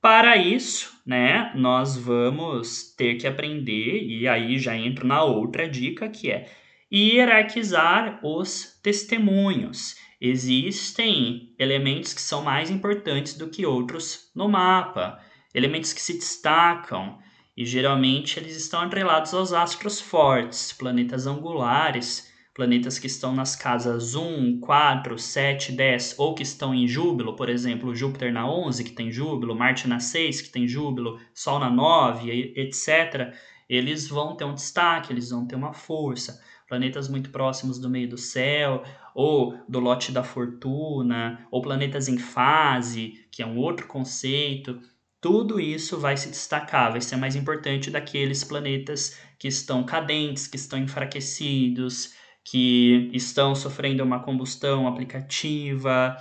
Para 0.01 0.37
isso, 0.37 1.01
né, 1.07 1.53
nós 1.55 1.97
vamos 1.97 2.93
ter 2.97 3.17
que 3.17 3.27
aprender, 3.27 4.03
e 4.03 4.27
aí 4.27 4.59
já 4.59 4.77
entro 4.77 5.07
na 5.07 5.23
outra 5.23 5.69
dica, 5.69 6.09
que 6.09 6.31
é 6.31 6.51
hierarquizar 6.93 8.19
os 8.23 8.81
testemunhos. 8.83 9.95
Existem 10.21 11.55
elementos 11.59 12.15
que 12.15 12.21
são 12.21 12.43
mais 12.43 12.71
importantes 12.71 13.35
do 13.35 13.49
que 13.49 13.65
outros 13.65 14.31
no 14.35 14.49
mapa, 14.49 15.21
elementos 15.55 15.93
que 15.93 16.01
se 16.01 16.15
destacam, 16.15 17.19
e 17.57 17.65
geralmente 17.65 18.39
eles 18.39 18.57
estão 18.57 18.81
atrelados 18.81 19.35
aos 19.35 19.53
astros 19.53 20.01
fortes, 20.01 20.73
planetas 20.73 21.27
angulares, 21.27 22.32
planetas 22.55 22.99
que 22.99 23.07
estão 23.07 23.35
nas 23.35 23.57
casas 23.57 24.15
1, 24.15 24.61
4, 24.61 25.19
7, 25.19 25.73
10 25.73 26.19
ou 26.19 26.35
que 26.35 26.43
estão 26.43 26.75
em 26.75 26.87
Júbilo, 26.87 27.35
por 27.35 27.49
exemplo, 27.49 27.95
Júpiter 27.95 28.33
na 28.33 28.49
11, 28.51 28.85
que 28.85 28.93
tem 28.93 29.11
Júbilo, 29.11 29.55
Marte 29.55 29.89
na 29.89 30.01
6, 30.01 30.43
que 30.43 30.51
tem 30.51 30.69
Júbilo, 30.69 31.19
Sol 31.33 31.59
na 31.59 31.71
9, 31.71 32.53
etc., 32.57 33.35
eles 33.69 34.07
vão 34.07 34.37
ter 34.37 34.45
um 34.45 34.55
destaque, 34.55 35.13
eles 35.13 35.31
vão 35.31 35.47
ter 35.47 35.57
uma 35.57 35.73
força. 35.73 36.43
Planetas 36.69 37.09
muito 37.09 37.31
próximos 37.31 37.79
do 37.79 37.89
meio 37.89 38.09
do 38.09 38.19
céu, 38.19 38.83
ou 39.15 39.57
do 39.69 39.81
lote 39.81 40.13
da 40.13 40.23
fortuna, 40.23 41.47
ou 41.51 41.63
planetas 41.63 42.09
em 42.09 42.19
fase, 42.19 43.27
que 43.31 43.43
é 43.43 43.47
um 43.47 43.57
outro 43.57 43.87
conceito 43.87 44.79
tudo 45.23 45.61
isso 45.61 46.01
vai 46.01 46.17
se 46.17 46.31
destacar, 46.31 46.91
vai 46.91 47.01
ser 47.01 47.15
mais 47.15 47.37
importante 47.37 47.93
daqueles 47.93 48.43
planetas 48.43 49.17
que 49.39 49.47
estão 49.47 49.85
cadentes, 49.85 50.49
que 50.49 50.57
estão 50.57 50.77
enfraquecidos, 50.77 52.13
que 52.45 53.11
estão 53.13 53.55
sofrendo 53.55 54.03
uma 54.03 54.21
combustão 54.21 54.87
aplicativa. 54.87 56.17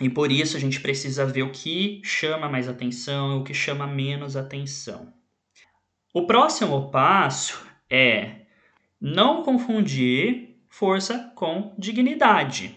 E 0.00 0.08
por 0.08 0.30
isso 0.30 0.56
a 0.56 0.60
gente 0.60 0.80
precisa 0.80 1.26
ver 1.26 1.42
o 1.42 1.52
que 1.52 2.00
chama 2.04 2.48
mais 2.48 2.68
atenção 2.68 3.36
e 3.36 3.40
o 3.40 3.44
que 3.44 3.54
chama 3.54 3.86
menos 3.86 4.36
atenção. 4.36 5.12
O 6.14 6.26
próximo 6.26 6.90
passo 6.90 7.66
é 7.90 8.46
não 9.00 9.42
confundir 9.42 10.56
força 10.68 11.32
com 11.34 11.74
dignidade. 11.78 12.74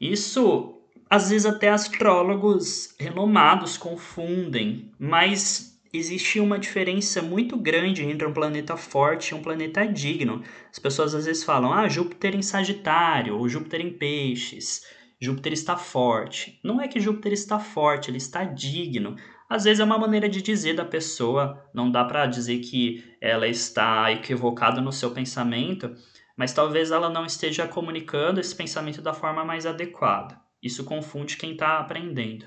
Isso 0.00 0.76
às 1.08 1.30
vezes 1.30 1.44
até 1.44 1.68
astrólogos 1.70 2.94
renomados 2.98 3.76
confundem, 3.76 4.92
mas 4.96 5.69
existe 5.92 6.40
uma 6.40 6.58
diferença 6.58 7.22
muito 7.22 7.56
grande 7.56 8.04
entre 8.04 8.26
um 8.26 8.32
planeta 8.32 8.76
forte 8.76 9.30
e 9.30 9.34
um 9.34 9.42
planeta 9.42 9.86
digno. 9.86 10.42
As 10.70 10.78
pessoas 10.78 11.14
às 11.14 11.26
vezes 11.26 11.44
falam: 11.44 11.72
"Ah, 11.72 11.88
Júpiter 11.88 12.34
em 12.34 12.42
Sagitário 12.42 13.36
ou 13.36 13.48
Júpiter 13.48 13.80
em 13.80 13.92
Peixes". 13.92 14.82
Júpiter 15.20 15.52
está 15.52 15.76
forte. 15.76 16.58
Não 16.64 16.80
é 16.80 16.88
que 16.88 16.98
Júpiter 16.98 17.32
está 17.32 17.58
forte, 17.58 18.10
ele 18.10 18.16
está 18.16 18.42
digno. 18.42 19.16
Às 19.50 19.64
vezes 19.64 19.80
é 19.80 19.84
uma 19.84 19.98
maneira 19.98 20.28
de 20.28 20.40
dizer 20.40 20.74
da 20.74 20.84
pessoa, 20.84 21.62
não 21.74 21.90
dá 21.90 22.04
para 22.04 22.24
dizer 22.24 22.60
que 22.60 23.04
ela 23.20 23.46
está 23.46 24.10
equivocada 24.12 24.80
no 24.80 24.92
seu 24.92 25.10
pensamento, 25.10 25.94
mas 26.36 26.54
talvez 26.54 26.90
ela 26.90 27.10
não 27.10 27.26
esteja 27.26 27.68
comunicando 27.68 28.40
esse 28.40 28.54
pensamento 28.54 29.02
da 29.02 29.12
forma 29.12 29.44
mais 29.44 29.66
adequada. 29.66 30.40
Isso 30.62 30.84
confunde 30.84 31.36
quem 31.36 31.52
está 31.52 31.78
aprendendo. 31.78 32.46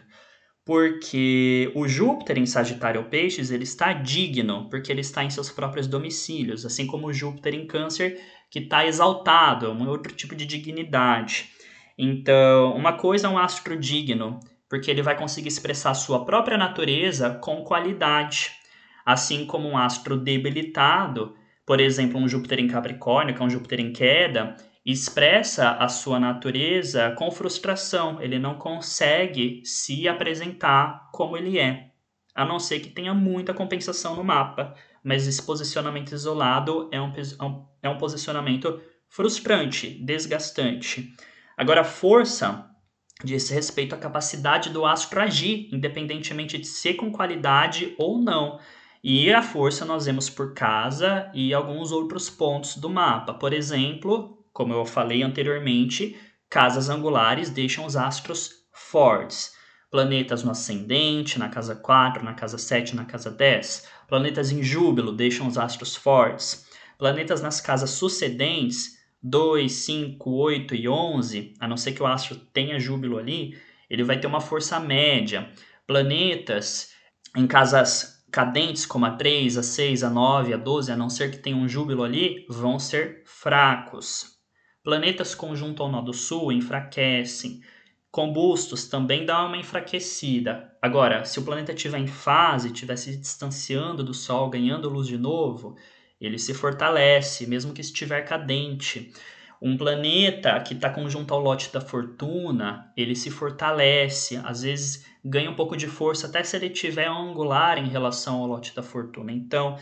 Porque 0.66 1.72
o 1.76 1.88
Júpiter 1.88 2.38
em 2.38 2.46
Sagitário 2.46 3.02
ou 3.02 3.08
Peixes, 3.08 3.52
ele 3.52 3.64
está 3.64 3.92
digno, 3.92 4.70
porque 4.70 4.92
ele 4.92 5.02
está 5.02 5.24
em 5.24 5.30
seus 5.30 5.50
próprios 5.50 5.88
domicílios, 5.88 6.66
assim 6.66 6.88
como 6.88 7.08
o 7.08 7.14
Júpiter 7.14 7.54
em 7.54 7.68
Câncer, 7.68 8.18
que 8.50 8.60
está 8.60 8.86
exaltado, 8.86 9.72
um 9.72 9.88
outro 9.90 10.14
tipo 10.14 10.36
de 10.36 10.46
dignidade. 10.46 11.50
Então, 11.98 12.74
uma 12.76 12.94
coisa 12.94 13.28
é 13.28 13.30
um 13.30 13.38
astro 13.38 13.78
digno, 13.78 14.40
porque 14.70 14.90
ele 14.90 15.02
vai 15.02 15.18
conseguir 15.18 15.50
expressar 15.50 15.94
sua 15.94 16.24
própria 16.24 16.58
natureza 16.58 17.32
com 17.42 17.64
qualidade, 17.64 18.52
assim 19.06 19.46
como 19.46 19.68
um 19.68 19.78
astro 19.78 20.18
debilitado, 20.18 21.36
por 21.66 21.80
exemplo, 21.80 22.20
um 22.20 22.28
Júpiter 22.28 22.60
em 22.60 22.68
Capricórnio, 22.68 23.36
que 23.36 23.42
é 23.42 23.46
um 23.46 23.50
Júpiter 23.50 23.80
em 23.80 23.92
queda, 23.94 24.56
expressa 24.86 25.72
a 25.72 25.88
sua 25.88 26.20
natureza 26.20 27.12
com 27.18 27.32
frustração, 27.32 28.22
ele 28.22 28.38
não 28.38 28.56
consegue 28.56 29.62
se 29.64 30.08
apresentar 30.08 31.10
como 31.14 31.38
ele 31.38 31.58
é, 31.58 31.92
a 32.36 32.44
não 32.44 32.60
ser 32.60 32.80
que 32.80 32.90
tenha 32.90 33.14
muita 33.14 33.54
compensação 33.54 34.16
no 34.16 34.24
mapa, 34.24 34.76
mas 35.04 35.28
esse 35.28 35.42
posicionamento 35.42 36.12
isolado 36.12 36.90
é 36.92 37.02
um, 37.02 37.14
é 37.82 37.88
um 37.88 37.94
é 37.94 37.94
posicionamento 37.96 38.82
frustrante, 39.08 39.90
desgastante. 40.04 41.14
Agora, 41.56 41.84
força 41.84 42.70
diz 43.24 43.50
respeito 43.50 43.94
à 43.96 43.98
capacidade 43.98 44.70
do 44.70 44.86
astro 44.86 45.22
agir, 45.22 45.70
independentemente 45.72 46.58
de 46.58 46.66
ser 46.66 46.96
com 46.96 47.12
qualidade 47.12 47.94
ou 47.98 48.18
não. 48.18 48.60
E 49.04 49.32
a 49.32 49.42
força 49.42 49.86
nós 49.86 50.06
vemos 50.06 50.30
por 50.30 50.54
casa 50.54 51.30
e 51.34 51.54
alguns 51.54 51.92
outros 51.92 52.30
pontos 52.30 52.78
do 52.78 52.90
mapa. 52.90 53.34
Por 53.34 53.54
exemplo, 53.54 54.43
como 54.54 54.72
eu 54.72 54.86
falei 54.86 55.24
anteriormente, 55.24 56.16
casas 56.50 56.88
angulares 56.90 57.50
deixam 57.50 57.86
os 57.86 57.98
astros 57.98 58.64
fortes. 58.72 59.54
Planetas 59.90 60.44
no 60.44 60.52
ascendente, 60.52 61.38
na 61.38 61.50
casa 61.50 61.76
4, 61.76 62.24
na 62.24 62.34
casa 62.34 62.58
7, 62.58 62.96
na 62.96 63.06
casa 63.06 63.30
10. 63.30 63.88
Planetas 64.08 64.52
em 64.52 64.62
júbilo 64.62 65.12
deixam 65.12 65.48
os 65.48 65.58
astros 65.58 65.96
fortes. 65.96 66.68
Planetas 66.98 67.42
nas 67.42 67.60
casas 67.60 67.90
sucedentes, 67.92 69.00
2, 69.22 69.72
5, 69.72 70.30
8 70.30 70.76
e 70.76 70.88
11, 70.88 71.54
a 71.60 71.68
não 71.68 71.78
ser 71.78 71.94
que 71.94 72.04
o 72.04 72.08
astro 72.08 72.36
tenha 72.36 72.80
júbilo 72.80 73.18
ali, 73.18 73.58
ele 73.90 74.04
vai 74.04 74.20
ter 74.20 74.28
uma 74.28 74.42
força 74.42 74.80
média. 74.80 75.50
Planetas 75.88 76.94
em 77.36 77.48
casas 77.48 78.26
cadentes, 78.32 78.86
como 78.86 79.06
a 79.06 79.12
3, 79.12 79.58
a 79.58 79.64
6, 79.64 80.04
a 80.04 80.10
9, 80.10 80.54
a 80.54 80.58
12, 80.58 80.92
a 80.92 80.98
não 80.98 81.10
ser 81.10 81.32
que 81.32 81.38
tenha 81.38 81.56
um 81.56 81.68
júbilo 81.68 82.04
ali, 82.04 82.46
vão 82.50 82.80
ser 82.80 83.22
fracos. 83.26 84.33
Planetas 84.84 85.34
conjunto 85.34 85.82
ao 85.82 85.90
nó 85.90 86.02
do 86.02 86.12
sul 86.12 86.52
enfraquecem. 86.52 87.62
Combustos 88.12 88.86
também 88.86 89.26
dá 89.26 89.46
uma 89.46 89.56
enfraquecida. 89.56 90.76
Agora, 90.82 91.24
se 91.24 91.40
o 91.40 91.44
planeta 91.44 91.72
estiver 91.72 92.00
em 92.00 92.08
fase, 92.08 92.68
estiver 92.68 92.98
se 92.98 93.16
distanciando 93.16 94.04
do 94.04 94.14
Sol, 94.14 94.50
ganhando 94.50 94.90
luz 94.90 95.08
de 95.08 95.18
novo, 95.18 95.78
ele 96.20 96.38
se 96.38 96.54
fortalece, 96.54 97.48
mesmo 97.48 97.74
que 97.74 97.80
estiver 97.80 98.24
cadente. 98.24 99.14
Um 99.62 99.78
planeta 99.78 100.60
que 100.60 100.74
está 100.74 100.90
conjunto 100.90 101.34
ao 101.34 101.40
lote 101.40 101.72
da 101.72 101.80
fortuna, 101.80 102.92
ele 102.98 103.16
se 103.16 103.32
fortalece, 103.32 104.36
às 104.44 104.64
vezes 104.64 105.06
ganha 105.24 105.50
um 105.50 105.56
pouco 105.56 105.78
de 105.78 105.88
força, 105.88 106.28
até 106.28 106.44
se 106.44 106.58
ele 106.58 106.68
estiver 106.68 107.08
angular 107.08 107.78
em 107.78 107.88
relação 107.88 108.42
ao 108.42 108.48
lote 108.48 108.76
da 108.76 108.84
fortuna. 108.84 109.32
Então, 109.32 109.78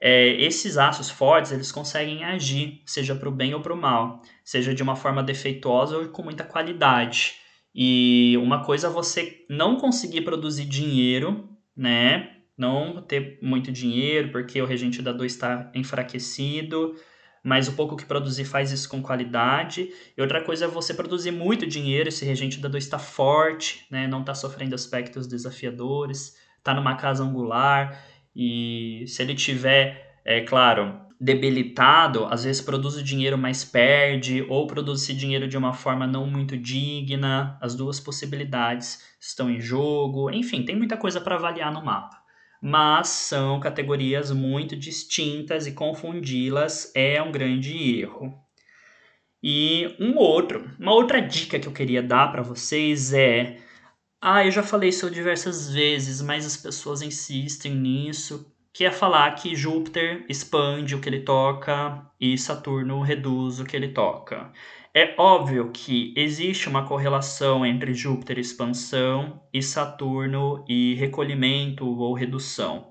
é, 0.00 0.28
esses 0.42 0.78
aços 0.78 1.10
fortes 1.10 1.52
eles 1.52 1.70
conseguem 1.70 2.24
agir, 2.24 2.80
seja 2.86 3.14
para 3.14 3.28
o 3.28 3.32
bem 3.32 3.52
ou 3.54 3.60
para 3.60 3.74
o 3.74 3.76
mal, 3.76 4.22
seja 4.42 4.74
de 4.74 4.82
uma 4.82 4.96
forma 4.96 5.22
defeituosa 5.22 5.98
ou 5.98 6.08
com 6.08 6.22
muita 6.22 6.42
qualidade. 6.42 7.34
E 7.74 8.36
uma 8.38 8.64
coisa 8.64 8.86
é 8.86 8.90
você 8.90 9.44
não 9.48 9.76
conseguir 9.76 10.22
produzir 10.22 10.64
dinheiro, 10.64 11.48
né? 11.76 12.36
Não 12.56 13.02
ter 13.02 13.38
muito 13.42 13.70
dinheiro 13.70 14.30
porque 14.32 14.60
o 14.60 14.66
regente 14.66 15.02
da 15.02 15.12
2 15.12 15.32
está 15.32 15.70
enfraquecido. 15.74 16.96
mas 17.42 17.68
o 17.68 17.72
pouco 17.72 17.96
que 17.96 18.04
produzir 18.04 18.44
faz 18.44 18.70
isso 18.70 18.88
com 18.88 19.00
qualidade. 19.02 19.90
E 20.16 20.20
outra 20.20 20.42
coisa 20.42 20.66
é 20.66 20.68
você 20.68 20.92
produzir 20.92 21.30
muito 21.30 21.66
dinheiro, 21.66 22.08
esse 22.10 22.24
regente 22.24 22.60
da 22.60 22.68
2 22.68 22.84
está 22.84 22.98
forte, 22.98 23.86
né? 23.90 24.06
não 24.06 24.20
está 24.20 24.34
sofrendo 24.34 24.74
aspectos 24.74 25.26
desafiadores, 25.26 26.36
está 26.58 26.74
numa 26.74 26.96
casa 26.96 27.24
angular, 27.24 27.98
e 28.34 29.04
se 29.06 29.22
ele 29.22 29.34
tiver, 29.34 30.20
é 30.24 30.40
claro, 30.42 31.00
debilitado, 31.20 32.24
às 32.26 32.44
vezes 32.44 32.62
produz 32.62 32.96
o 32.96 33.02
dinheiro, 33.02 33.36
mas 33.36 33.62
perde, 33.62 34.42
ou 34.48 34.66
produz 34.66 35.02
esse 35.02 35.12
dinheiro 35.12 35.46
de 35.46 35.58
uma 35.58 35.74
forma 35.74 36.06
não 36.06 36.26
muito 36.26 36.56
digna. 36.56 37.58
As 37.60 37.74
duas 37.74 38.00
possibilidades 38.00 39.04
estão 39.20 39.50
em 39.50 39.60
jogo. 39.60 40.30
Enfim, 40.30 40.64
tem 40.64 40.74
muita 40.74 40.96
coisa 40.96 41.20
para 41.20 41.34
avaliar 41.34 41.72
no 41.72 41.84
mapa. 41.84 42.18
Mas 42.62 43.08
são 43.08 43.60
categorias 43.60 44.30
muito 44.30 44.74
distintas 44.76 45.66
e 45.66 45.72
confundi-las 45.72 46.90
é 46.94 47.20
um 47.22 47.32
grande 47.32 48.00
erro. 48.00 48.34
E 49.42 49.96
um 49.98 50.16
outro, 50.16 50.70
uma 50.78 50.92
outra 50.92 51.20
dica 51.20 51.58
que 51.58 51.66
eu 51.66 51.72
queria 51.72 52.02
dar 52.02 52.30
para 52.30 52.42
vocês 52.42 53.12
é 53.12 53.58
ah, 54.20 54.44
eu 54.44 54.50
já 54.50 54.62
falei 54.62 54.90
isso 54.90 55.10
diversas 55.10 55.72
vezes, 55.72 56.20
mas 56.20 56.44
as 56.46 56.56
pessoas 56.56 57.02
insistem 57.02 57.74
nisso 57.74 58.50
que 58.72 58.84
é 58.84 58.90
falar 58.90 59.34
que 59.34 59.56
Júpiter 59.56 60.24
expande 60.28 60.94
o 60.94 61.00
que 61.00 61.08
ele 61.08 61.20
toca 61.20 62.06
e 62.20 62.38
Saturno 62.38 63.00
reduz 63.00 63.58
o 63.58 63.64
que 63.64 63.76
ele 63.76 63.88
toca. 63.88 64.52
É 64.94 65.14
óbvio 65.18 65.70
que 65.72 66.12
existe 66.16 66.68
uma 66.68 66.86
correlação 66.86 67.64
entre 67.64 67.94
Júpiter 67.94 68.38
expansão 68.38 69.42
e 69.52 69.62
Saturno 69.62 70.64
e 70.68 70.94
recolhimento 70.94 71.86
ou 71.86 72.14
redução. 72.14 72.90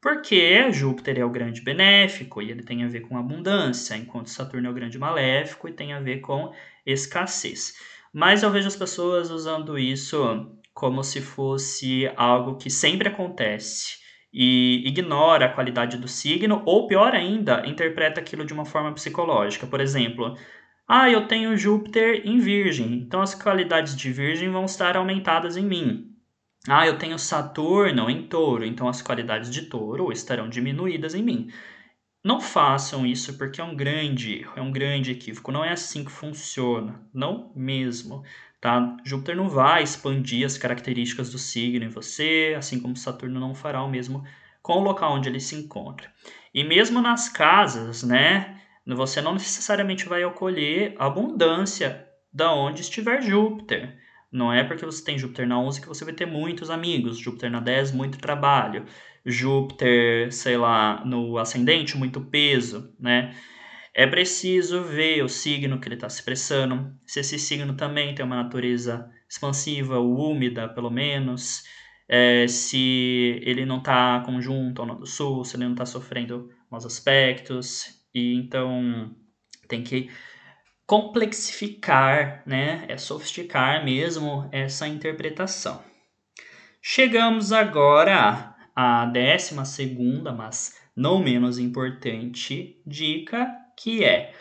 Porque 0.00 0.70
Júpiter 0.72 1.18
é 1.18 1.24
o 1.24 1.30
grande 1.30 1.60
benéfico 1.62 2.40
e 2.40 2.50
ele 2.50 2.62
tem 2.62 2.84
a 2.84 2.88
ver 2.88 3.00
com 3.00 3.18
abundância, 3.18 3.96
enquanto 3.96 4.30
Saturno 4.30 4.68
é 4.68 4.70
o 4.70 4.74
grande 4.74 4.98
maléfico 4.98 5.68
e 5.68 5.72
tem 5.72 5.92
a 5.92 6.00
ver 6.00 6.20
com 6.20 6.54
escassez. 6.86 7.74
Mas 8.12 8.42
eu 8.42 8.50
vejo 8.50 8.68
as 8.68 8.76
pessoas 8.76 9.30
usando 9.30 9.78
isso 9.78 10.58
como 10.80 11.04
se 11.04 11.20
fosse 11.20 12.10
algo 12.16 12.56
que 12.56 12.70
sempre 12.70 13.06
acontece 13.06 13.98
e 14.32 14.82
ignora 14.86 15.44
a 15.44 15.52
qualidade 15.52 15.98
do 15.98 16.08
signo, 16.08 16.62
ou 16.64 16.86
pior 16.86 17.14
ainda, 17.14 17.66
interpreta 17.66 18.18
aquilo 18.18 18.46
de 18.46 18.54
uma 18.54 18.64
forma 18.64 18.90
psicológica. 18.94 19.66
Por 19.66 19.78
exemplo, 19.78 20.38
ah, 20.88 21.10
eu 21.10 21.28
tenho 21.28 21.54
Júpiter 21.54 22.22
em 22.24 22.38
Virgem, 22.38 22.94
então 22.94 23.20
as 23.20 23.34
qualidades 23.34 23.94
de 23.94 24.10
Virgem 24.10 24.48
vão 24.48 24.64
estar 24.64 24.96
aumentadas 24.96 25.58
em 25.58 25.66
mim. 25.66 26.16
Ah, 26.66 26.86
eu 26.86 26.96
tenho 26.96 27.18
Saturno 27.18 28.08
em 28.08 28.22
Touro, 28.26 28.64
então 28.64 28.88
as 28.88 29.02
qualidades 29.02 29.50
de 29.50 29.66
Touro 29.66 30.10
estarão 30.10 30.48
diminuídas 30.48 31.14
em 31.14 31.22
mim. 31.22 31.50
Não 32.24 32.40
façam 32.40 33.06
isso 33.06 33.36
porque 33.36 33.60
é 33.60 33.64
um 33.64 33.76
grande 33.76 34.40
erro, 34.40 34.52
é 34.56 34.62
um 34.62 34.72
grande 34.72 35.10
equívoco. 35.10 35.52
Não 35.52 35.62
é 35.62 35.72
assim 35.72 36.04
que 36.04 36.10
funciona, 36.10 37.06
não 37.12 37.52
mesmo. 37.54 38.22
Tá? 38.60 38.96
Júpiter 39.04 39.36
não 39.36 39.48
vai 39.48 39.82
expandir 39.82 40.44
as 40.44 40.58
características 40.58 41.30
do 41.30 41.38
signo 41.38 41.84
em 41.84 41.88
você, 41.88 42.54
assim 42.58 42.78
como 42.78 42.96
Saturno 42.96 43.40
não 43.40 43.54
fará 43.54 43.82
o 43.82 43.88
mesmo 43.88 44.22
com 44.62 44.74
o 44.74 44.84
local 44.84 45.14
onde 45.14 45.28
ele 45.28 45.40
se 45.40 45.54
encontra. 45.54 46.12
E 46.52 46.62
mesmo 46.62 47.00
nas 47.00 47.28
casas, 47.28 48.02
né, 48.02 48.60
você 48.86 49.22
não 49.22 49.32
necessariamente 49.32 50.06
vai 50.06 50.28
colher 50.32 50.94
abundância 50.98 52.06
da 52.32 52.52
onde 52.52 52.82
estiver 52.82 53.22
Júpiter. 53.22 53.96
Não 54.30 54.52
é 54.52 54.62
porque 54.62 54.84
você 54.84 55.02
tem 55.02 55.18
Júpiter 55.18 55.46
na 55.46 55.58
11 55.58 55.80
que 55.80 55.88
você 55.88 56.04
vai 56.04 56.14
ter 56.14 56.26
muitos 56.26 56.70
amigos, 56.70 57.18
Júpiter 57.18 57.50
na 57.50 57.60
10, 57.60 57.92
muito 57.92 58.18
trabalho, 58.18 58.84
Júpiter, 59.24 60.32
sei 60.32 60.56
lá, 60.56 61.04
no 61.04 61.38
ascendente, 61.38 61.96
muito 61.96 62.20
peso, 62.20 62.94
né? 62.98 63.34
É 63.94 64.06
preciso 64.06 64.82
ver 64.84 65.22
o 65.22 65.28
signo 65.28 65.80
que 65.80 65.88
ele 65.88 65.96
está 65.96 66.08
se 66.08 66.20
expressando, 66.20 66.94
se 67.04 67.20
esse 67.20 67.38
signo 67.38 67.74
também 67.74 68.14
tem 68.14 68.24
uma 68.24 68.42
natureza 68.42 69.10
expansiva 69.28 69.98
ou 69.98 70.30
úmida, 70.30 70.68
pelo 70.68 70.90
menos, 70.90 71.64
é, 72.08 72.46
se 72.46 73.40
ele 73.42 73.64
não 73.64 73.78
está 73.78 74.22
conjunto 74.24 74.80
ao 74.80 74.86
Norte 74.86 75.00
do 75.00 75.06
Sul, 75.06 75.44
se 75.44 75.56
ele 75.56 75.64
não 75.64 75.72
está 75.72 75.86
sofrendo 75.86 76.50
maus 76.70 76.86
aspectos, 76.86 78.00
e 78.14 78.34
então 78.34 79.14
tem 79.68 79.82
que 79.82 80.10
complexificar, 80.86 82.42
né? 82.44 82.84
É 82.88 82.96
sofisticar 82.96 83.84
mesmo 83.84 84.48
essa 84.50 84.88
interpretação. 84.88 85.82
Chegamos 86.82 87.52
agora 87.52 88.56
à 88.74 89.06
décima 89.06 89.64
segunda, 89.64 90.32
mas 90.32 90.80
não 90.96 91.22
menos 91.22 91.58
importante 91.58 92.82
dica, 92.84 93.48
que 93.82 94.04
é 94.04 94.34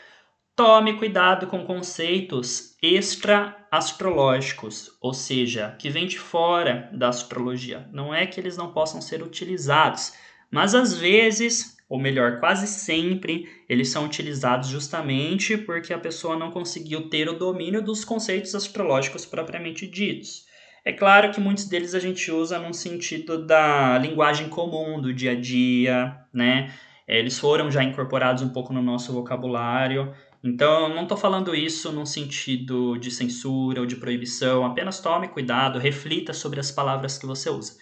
tome 0.55 0.93
cuidado 0.97 1.47
com 1.47 1.65
conceitos 1.65 2.77
extra-astrológicos, 2.83 4.91
ou 4.99 5.13
seja, 5.13 5.77
que 5.79 5.89
vêm 5.89 6.05
de 6.05 6.19
fora 6.19 6.89
da 6.91 7.07
astrologia. 7.07 7.87
Não 7.93 8.13
é 8.13 8.27
que 8.27 8.41
eles 8.41 8.57
não 8.57 8.73
possam 8.73 9.01
ser 9.01 9.23
utilizados, 9.23 10.11
mas 10.51 10.75
às 10.75 10.97
vezes, 10.97 11.77
ou 11.87 11.97
melhor, 11.97 12.41
quase 12.41 12.67
sempre, 12.67 13.47
eles 13.69 13.87
são 13.87 14.03
utilizados 14.03 14.67
justamente 14.67 15.57
porque 15.57 15.93
a 15.93 15.99
pessoa 15.99 16.35
não 16.35 16.51
conseguiu 16.51 17.09
ter 17.09 17.29
o 17.29 17.39
domínio 17.39 17.81
dos 17.81 18.03
conceitos 18.03 18.53
astrológicos 18.53 19.25
propriamente 19.25 19.87
ditos. 19.87 20.43
É 20.83 20.91
claro 20.91 21.31
que 21.31 21.39
muitos 21.39 21.69
deles 21.69 21.95
a 21.95 21.99
gente 21.99 22.29
usa 22.31 22.59
no 22.59 22.73
sentido 22.73 23.45
da 23.45 23.97
linguagem 23.97 24.49
comum 24.49 24.99
do 24.99 25.13
dia 25.13 25.31
a 25.31 25.35
dia, 25.35 26.17
né? 26.33 26.73
É, 27.09 27.17
eles 27.17 27.39
foram 27.39 27.71
já 27.71 27.83
incorporados 27.83 28.43
um 28.43 28.49
pouco 28.49 28.71
no 28.71 28.83
nosso 28.83 29.11
vocabulário. 29.11 30.13
Então, 30.43 30.89
não 30.93 31.03
estou 31.03 31.17
falando 31.17 31.55
isso 31.55 31.91
num 31.91 32.05
sentido 32.05 32.99
de 32.99 33.09
censura 33.09 33.81
ou 33.81 33.87
de 33.87 33.95
proibição, 33.95 34.63
apenas 34.63 34.99
tome 34.99 35.27
cuidado, 35.27 35.79
reflita 35.79 36.33
sobre 36.33 36.59
as 36.59 36.69
palavras 36.71 37.17
que 37.17 37.25
você 37.25 37.49
usa. 37.49 37.77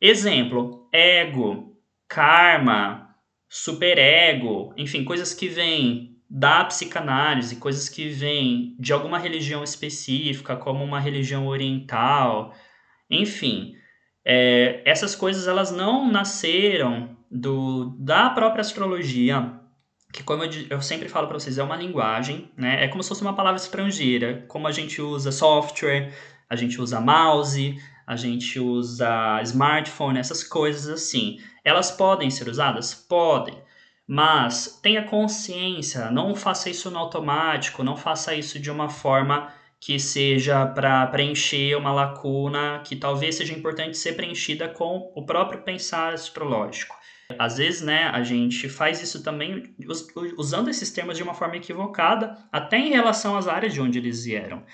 Exemplo: 0.00 0.88
ego, 0.92 1.76
karma, 2.06 3.12
superego, 3.48 4.72
enfim, 4.76 5.04
coisas 5.04 5.34
que 5.34 5.48
vêm 5.48 6.16
da 6.30 6.64
psicanálise, 6.64 7.56
coisas 7.56 7.88
que 7.88 8.08
vêm 8.08 8.76
de 8.78 8.92
alguma 8.92 9.18
religião 9.18 9.64
específica, 9.64 10.56
como 10.56 10.84
uma 10.84 11.00
religião 11.00 11.48
oriental, 11.48 12.54
enfim. 13.10 13.74
É, 14.24 14.82
essas 14.84 15.14
coisas 15.14 15.46
elas 15.46 15.70
não 15.70 16.10
nasceram 16.10 17.16
do, 17.30 17.96
da 17.98 18.30
própria 18.30 18.60
astrologia, 18.60 19.52
que 20.12 20.22
como 20.22 20.44
eu, 20.44 20.50
eu 20.68 20.82
sempre 20.82 21.08
falo 21.08 21.26
para 21.28 21.38
vocês, 21.38 21.58
é 21.58 21.62
uma 21.62 21.76
linguagem, 21.76 22.50
né? 22.56 22.84
É 22.84 22.88
como 22.88 23.02
se 23.02 23.08
fosse 23.08 23.22
uma 23.22 23.34
palavra 23.36 23.60
estrangeira, 23.60 24.44
como 24.48 24.66
a 24.66 24.72
gente 24.72 25.00
usa 25.00 25.30
software, 25.30 26.12
a 26.48 26.56
gente 26.56 26.80
usa 26.80 27.00
mouse, 27.00 27.76
a 28.06 28.16
gente 28.16 28.58
usa 28.58 29.40
smartphone, 29.42 30.18
essas 30.18 30.42
coisas 30.42 30.88
assim. 30.88 31.38
Elas 31.64 31.92
podem 31.92 32.28
ser 32.28 32.48
usadas? 32.48 32.92
Podem. 32.92 33.56
Mas 34.04 34.80
tenha 34.82 35.04
consciência, 35.04 36.10
não 36.10 36.34
faça 36.34 36.68
isso 36.68 36.90
no 36.90 36.98
automático, 36.98 37.84
não 37.84 37.96
faça 37.96 38.34
isso 38.34 38.58
de 38.58 38.68
uma 38.68 38.88
forma 38.88 39.52
que 39.80 39.98
seja 39.98 40.66
para 40.66 41.06
preencher 41.06 41.74
uma 41.74 41.90
lacuna 41.90 42.82
que 42.84 42.94
talvez 42.94 43.36
seja 43.36 43.54
importante 43.54 43.96
ser 43.96 44.12
preenchida 44.12 44.68
com 44.68 45.10
o 45.16 45.24
próprio 45.24 45.62
pensar 45.62 46.12
astrológico. 46.12 46.94
Às 47.38 47.56
vezes, 47.56 47.80
né, 47.80 48.04
a 48.08 48.22
gente 48.22 48.68
faz 48.68 49.00
isso 49.00 49.22
também 49.22 49.74
usando 50.36 50.68
esses 50.68 50.90
termos 50.90 51.16
de 51.16 51.22
uma 51.22 51.32
forma 51.32 51.56
equivocada, 51.56 52.36
até 52.52 52.76
em 52.78 52.90
relação 52.90 53.36
às 53.36 53.48
áreas 53.48 53.72
de 53.72 53.80
onde 53.80 53.98
eles 53.98 54.24
vieram. 54.24 54.64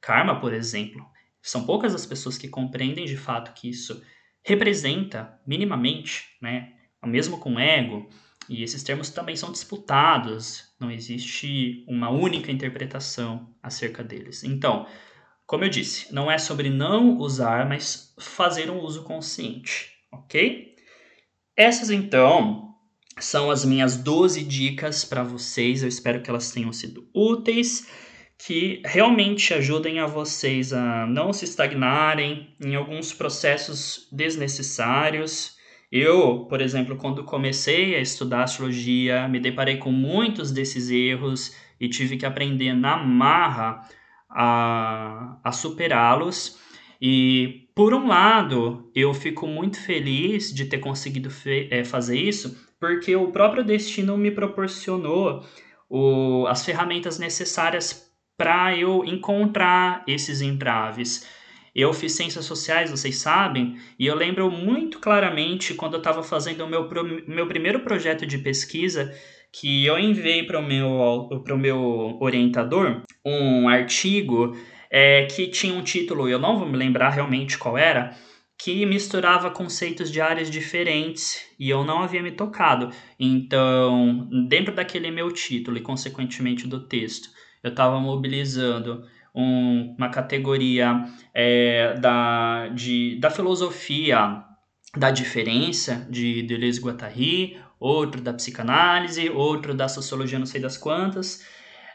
Karma, 0.00 0.40
por 0.40 0.54
exemplo, 0.54 1.04
são 1.42 1.66
poucas 1.66 1.94
as 1.94 2.06
pessoas 2.06 2.38
que 2.38 2.48
compreendem 2.48 3.04
de 3.04 3.16
fato 3.16 3.52
que 3.52 3.68
isso 3.68 4.02
representa 4.42 5.38
minimamente, 5.46 6.36
né, 6.40 6.72
mesmo 7.04 7.38
com 7.38 7.58
ego, 7.58 8.08
e 8.48 8.62
esses 8.62 8.82
termos 8.82 9.10
também 9.10 9.36
são 9.36 9.50
disputados, 9.50 10.74
não 10.78 10.90
existe 10.90 11.84
uma 11.88 12.10
única 12.10 12.52
interpretação 12.52 13.54
acerca 13.62 14.02
deles. 14.02 14.44
Então, 14.44 14.86
como 15.46 15.64
eu 15.64 15.68
disse, 15.68 16.12
não 16.12 16.30
é 16.30 16.38
sobre 16.38 16.70
não 16.70 17.18
usar, 17.18 17.68
mas 17.68 18.14
fazer 18.18 18.70
um 18.70 18.80
uso 18.80 19.02
consciente, 19.02 19.92
ok? 20.12 20.74
Essas 21.56 21.90
então 21.90 22.74
são 23.18 23.50
as 23.50 23.64
minhas 23.64 23.96
12 23.96 24.42
dicas 24.44 25.04
para 25.04 25.22
vocês. 25.22 25.82
Eu 25.82 25.88
espero 25.88 26.20
que 26.20 26.30
elas 26.30 26.50
tenham 26.50 26.72
sido 26.72 27.08
úteis, 27.14 27.86
que 28.38 28.82
realmente 28.84 29.54
ajudem 29.54 30.00
a 30.00 30.06
vocês 30.06 30.72
a 30.72 31.06
não 31.06 31.32
se 31.32 31.44
estagnarem 31.44 32.54
em 32.60 32.74
alguns 32.74 33.12
processos 33.12 34.08
desnecessários 34.10 35.56
eu, 35.96 36.44
por 36.46 36.60
exemplo, 36.60 36.96
quando 36.96 37.22
comecei 37.22 37.94
a 37.94 38.00
estudar 38.00 38.42
astrologia, 38.42 39.28
me 39.28 39.38
deparei 39.38 39.76
com 39.76 39.92
muitos 39.92 40.50
desses 40.50 40.90
erros 40.90 41.54
e 41.78 41.88
tive 41.88 42.16
que 42.16 42.26
aprender 42.26 42.74
na 42.74 42.96
marra 42.96 43.80
a, 44.28 45.38
a 45.44 45.52
superá-los. 45.52 46.58
E, 47.00 47.68
por 47.76 47.94
um 47.94 48.08
lado, 48.08 48.90
eu 48.92 49.14
fico 49.14 49.46
muito 49.46 49.80
feliz 49.80 50.52
de 50.52 50.64
ter 50.64 50.78
conseguido 50.78 51.28
é, 51.70 51.84
fazer 51.84 52.18
isso, 52.18 52.58
porque 52.80 53.14
o 53.14 53.30
próprio 53.30 53.62
destino 53.62 54.18
me 54.18 54.32
proporcionou 54.32 55.44
o, 55.88 56.44
as 56.48 56.64
ferramentas 56.64 57.20
necessárias 57.20 58.12
para 58.36 58.76
eu 58.76 59.04
encontrar 59.04 60.02
esses 60.08 60.40
entraves. 60.40 61.24
Eu 61.74 61.92
fiz 61.92 62.12
ciências 62.12 62.44
sociais, 62.44 62.90
vocês 62.90 63.16
sabem, 63.16 63.76
e 63.98 64.06
eu 64.06 64.14
lembro 64.14 64.50
muito 64.50 65.00
claramente 65.00 65.74
quando 65.74 65.94
eu 65.94 65.98
estava 65.98 66.22
fazendo 66.22 66.64
o 66.64 66.68
meu, 66.68 66.88
meu 67.26 67.46
primeiro 67.48 67.80
projeto 67.80 68.24
de 68.24 68.38
pesquisa 68.38 69.12
que 69.52 69.84
eu 69.84 69.98
enviei 69.98 70.44
para 70.44 70.58
o 70.58 70.62
meu, 70.62 71.28
meu 71.58 72.16
orientador 72.20 73.02
um 73.24 73.68
artigo 73.68 74.56
é, 74.90 75.26
que 75.26 75.48
tinha 75.48 75.74
um 75.74 75.82
título, 75.82 76.28
eu 76.28 76.38
não 76.38 76.58
vou 76.58 76.68
me 76.68 76.76
lembrar 76.76 77.10
realmente 77.10 77.58
qual 77.58 77.76
era, 77.76 78.16
que 78.58 78.86
misturava 78.86 79.50
conceitos 79.50 80.10
de 80.10 80.20
áreas 80.20 80.50
diferentes 80.50 81.44
e 81.58 81.70
eu 81.70 81.84
não 81.84 82.02
havia 82.02 82.22
me 82.22 82.30
tocado. 82.30 82.90
Então, 83.18 84.28
dentro 84.48 84.74
daquele 84.74 85.10
meu 85.10 85.30
título 85.32 85.76
e, 85.76 85.80
consequentemente, 85.80 86.66
do 86.66 86.86
texto, 86.86 87.28
eu 87.62 87.70
estava 87.70 87.98
mobilizando 87.98 89.04
um, 89.34 89.94
uma 89.98 90.08
categoria 90.10 91.04
é, 91.32 91.94
da, 91.94 92.68
de, 92.68 93.18
da 93.18 93.30
filosofia 93.30 94.44
da 94.96 95.10
diferença 95.10 96.06
de 96.08 96.42
Deleuze 96.42 96.78
e 96.78 96.82
Guattari, 96.82 97.60
outro 97.80 98.20
da 98.20 98.32
psicanálise, 98.32 99.28
outro 99.28 99.74
da 99.74 99.88
sociologia 99.88 100.38
não 100.38 100.46
sei 100.46 100.60
das 100.60 100.76
quantas. 100.76 101.44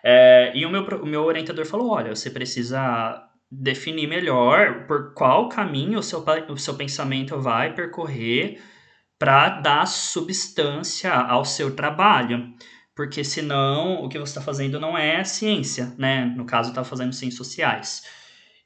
É, 0.04 0.52
e 0.54 0.66
o 0.66 0.70
meu, 0.70 0.84
o 0.84 1.06
meu 1.06 1.24
orientador 1.24 1.66
falou: 1.66 1.92
olha, 1.92 2.14
você 2.14 2.30
precisa 2.30 3.26
definir 3.52 4.08
melhor 4.08 4.86
por 4.86 5.14
qual 5.14 5.50
caminho 5.50 6.00
o 6.00 6.04
seu, 6.04 6.24
o 6.50 6.58
seu 6.58 6.76
pensamento 6.76 7.40
vai 7.40 7.74
percorrer 7.74 8.62
para 9.18 9.50
dar 9.50 9.86
substância 9.86 11.14
ao 11.14 11.44
seu 11.44 11.76
trabalho. 11.76 12.54
Porque 13.00 13.24
senão 13.24 14.04
o 14.04 14.10
que 14.10 14.20
você 14.20 14.32
está 14.32 14.42
fazendo 14.42 14.78
não 14.78 14.98
é 14.98 15.24
ciência, 15.24 15.96
né? 15.98 16.26
No 16.36 16.44
caso, 16.44 16.68
está 16.68 16.84
fazendo 16.84 17.14
ciências 17.14 17.38
sociais. 17.38 18.06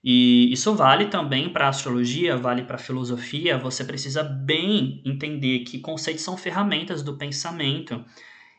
E 0.03 0.51
isso 0.51 0.73
vale 0.73 1.05
também 1.05 1.53
para 1.53 1.67
astrologia, 1.67 2.35
vale 2.35 2.63
para 2.63 2.79
filosofia. 2.79 3.59
Você 3.59 3.85
precisa 3.85 4.23
bem 4.23 5.03
entender 5.05 5.59
que 5.59 5.77
conceitos 5.77 6.23
são 6.23 6.35
ferramentas 6.35 7.03
do 7.03 7.15
pensamento. 7.15 8.03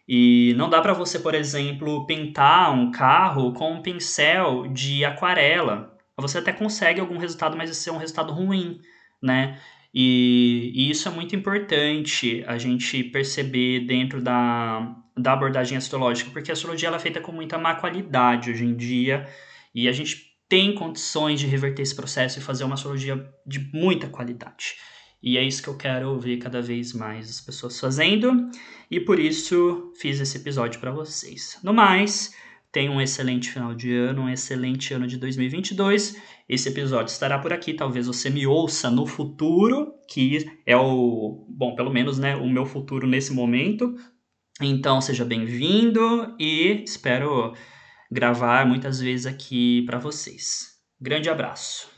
E 0.06 0.54
não 0.56 0.70
dá 0.70 0.80
para 0.80 0.92
você, 0.92 1.18
por 1.18 1.34
exemplo, 1.34 2.06
pintar 2.06 2.72
um 2.72 2.92
carro 2.92 3.52
com 3.52 3.72
um 3.72 3.82
pincel 3.82 4.68
de 4.68 5.04
aquarela. 5.04 5.98
Você 6.16 6.38
até 6.38 6.52
consegue 6.52 7.00
algum 7.00 7.18
resultado, 7.18 7.56
mas 7.56 7.68
esse 7.68 7.88
é 7.88 7.92
um 7.92 7.98
resultado 7.98 8.32
ruim, 8.32 8.80
né? 9.20 9.60
E, 9.92 10.70
e, 10.72 10.88
isso 10.90 11.08
é 11.08 11.10
muito 11.10 11.34
importante 11.34 12.44
a 12.46 12.58
gente 12.58 13.02
perceber 13.02 13.87
dentro 13.87 14.22
da, 14.22 15.04
da 15.16 15.33
abordagem 15.33 15.77
astrológica, 15.77 16.31
porque 16.31 16.50
a 16.50 16.55
astrologia 16.55 16.88
ela 16.88 16.96
é 16.96 17.00
feita 17.00 17.20
com 17.20 17.33
muita 17.33 17.59
má 17.59 17.74
qualidade 17.74 18.50
hoje 18.50 18.64
em 18.64 18.74
dia, 18.74 19.29
e 19.74 19.88
a 19.88 19.92
gente 19.92 20.35
tem 20.48 20.74
condições 20.74 21.40
de 21.40 21.46
reverter 21.46 21.83
esse 21.83 21.94
processo 21.94 22.38
e 22.38 22.42
fazer 22.42 22.64
uma 22.64 22.74
astrologia 22.74 23.29
de 23.46 23.59
muita 23.72 24.09
qualidade. 24.09 24.77
E 25.22 25.38
é 25.38 25.42
isso 25.42 25.62
que 25.62 25.68
eu 25.68 25.77
quero 25.77 26.18
ver 26.18 26.37
cada 26.37 26.61
vez 26.61 26.92
mais 26.92 27.31
as 27.31 27.40
pessoas 27.40 27.79
fazendo, 27.79 28.50
e 28.90 29.00
por 29.00 29.18
isso 29.18 29.92
fiz 29.98 30.20
esse 30.20 30.37
episódio 30.37 30.81
para 30.81 30.90
vocês. 30.90 31.59
No 31.62 31.72
mais, 31.72 32.35
Tenha 32.74 32.90
um 32.90 33.00
excelente 33.00 33.53
final 33.53 33.72
de 33.72 33.94
ano, 33.94 34.22
um 34.22 34.29
excelente 34.29 34.92
ano 34.92 35.07
de 35.07 35.16
2022. 35.16 36.20
Esse 36.48 36.68
episódio 36.68 37.12
estará 37.12 37.38
por 37.38 37.53
aqui. 37.53 37.72
Talvez 37.72 38.09
você 38.09 38.29
me 38.29 38.48
ouça 38.48 38.90
no 38.90 39.07
futuro, 39.07 39.92
que 40.11 40.44
é 40.66 40.77
o, 40.77 41.46
bom, 41.48 41.77
pelo 41.77 41.92
menos, 41.92 42.18
né, 42.18 42.35
o 42.35 42.50
meu 42.50 42.66
futuro 42.66 43.07
nesse 43.07 43.33
momento. 43.33 43.94
Então, 44.61 45.01
seja 45.01 45.25
bem-vindo 45.25 46.37
e 46.38 46.85
espero 46.85 47.55
gravar 48.11 48.64
muitas 48.67 49.01
vezes 49.01 49.27
aqui 49.27 49.83
para 49.85 49.99
vocês. 49.99 50.79
Grande 51.01 51.29
abraço. 51.29 51.93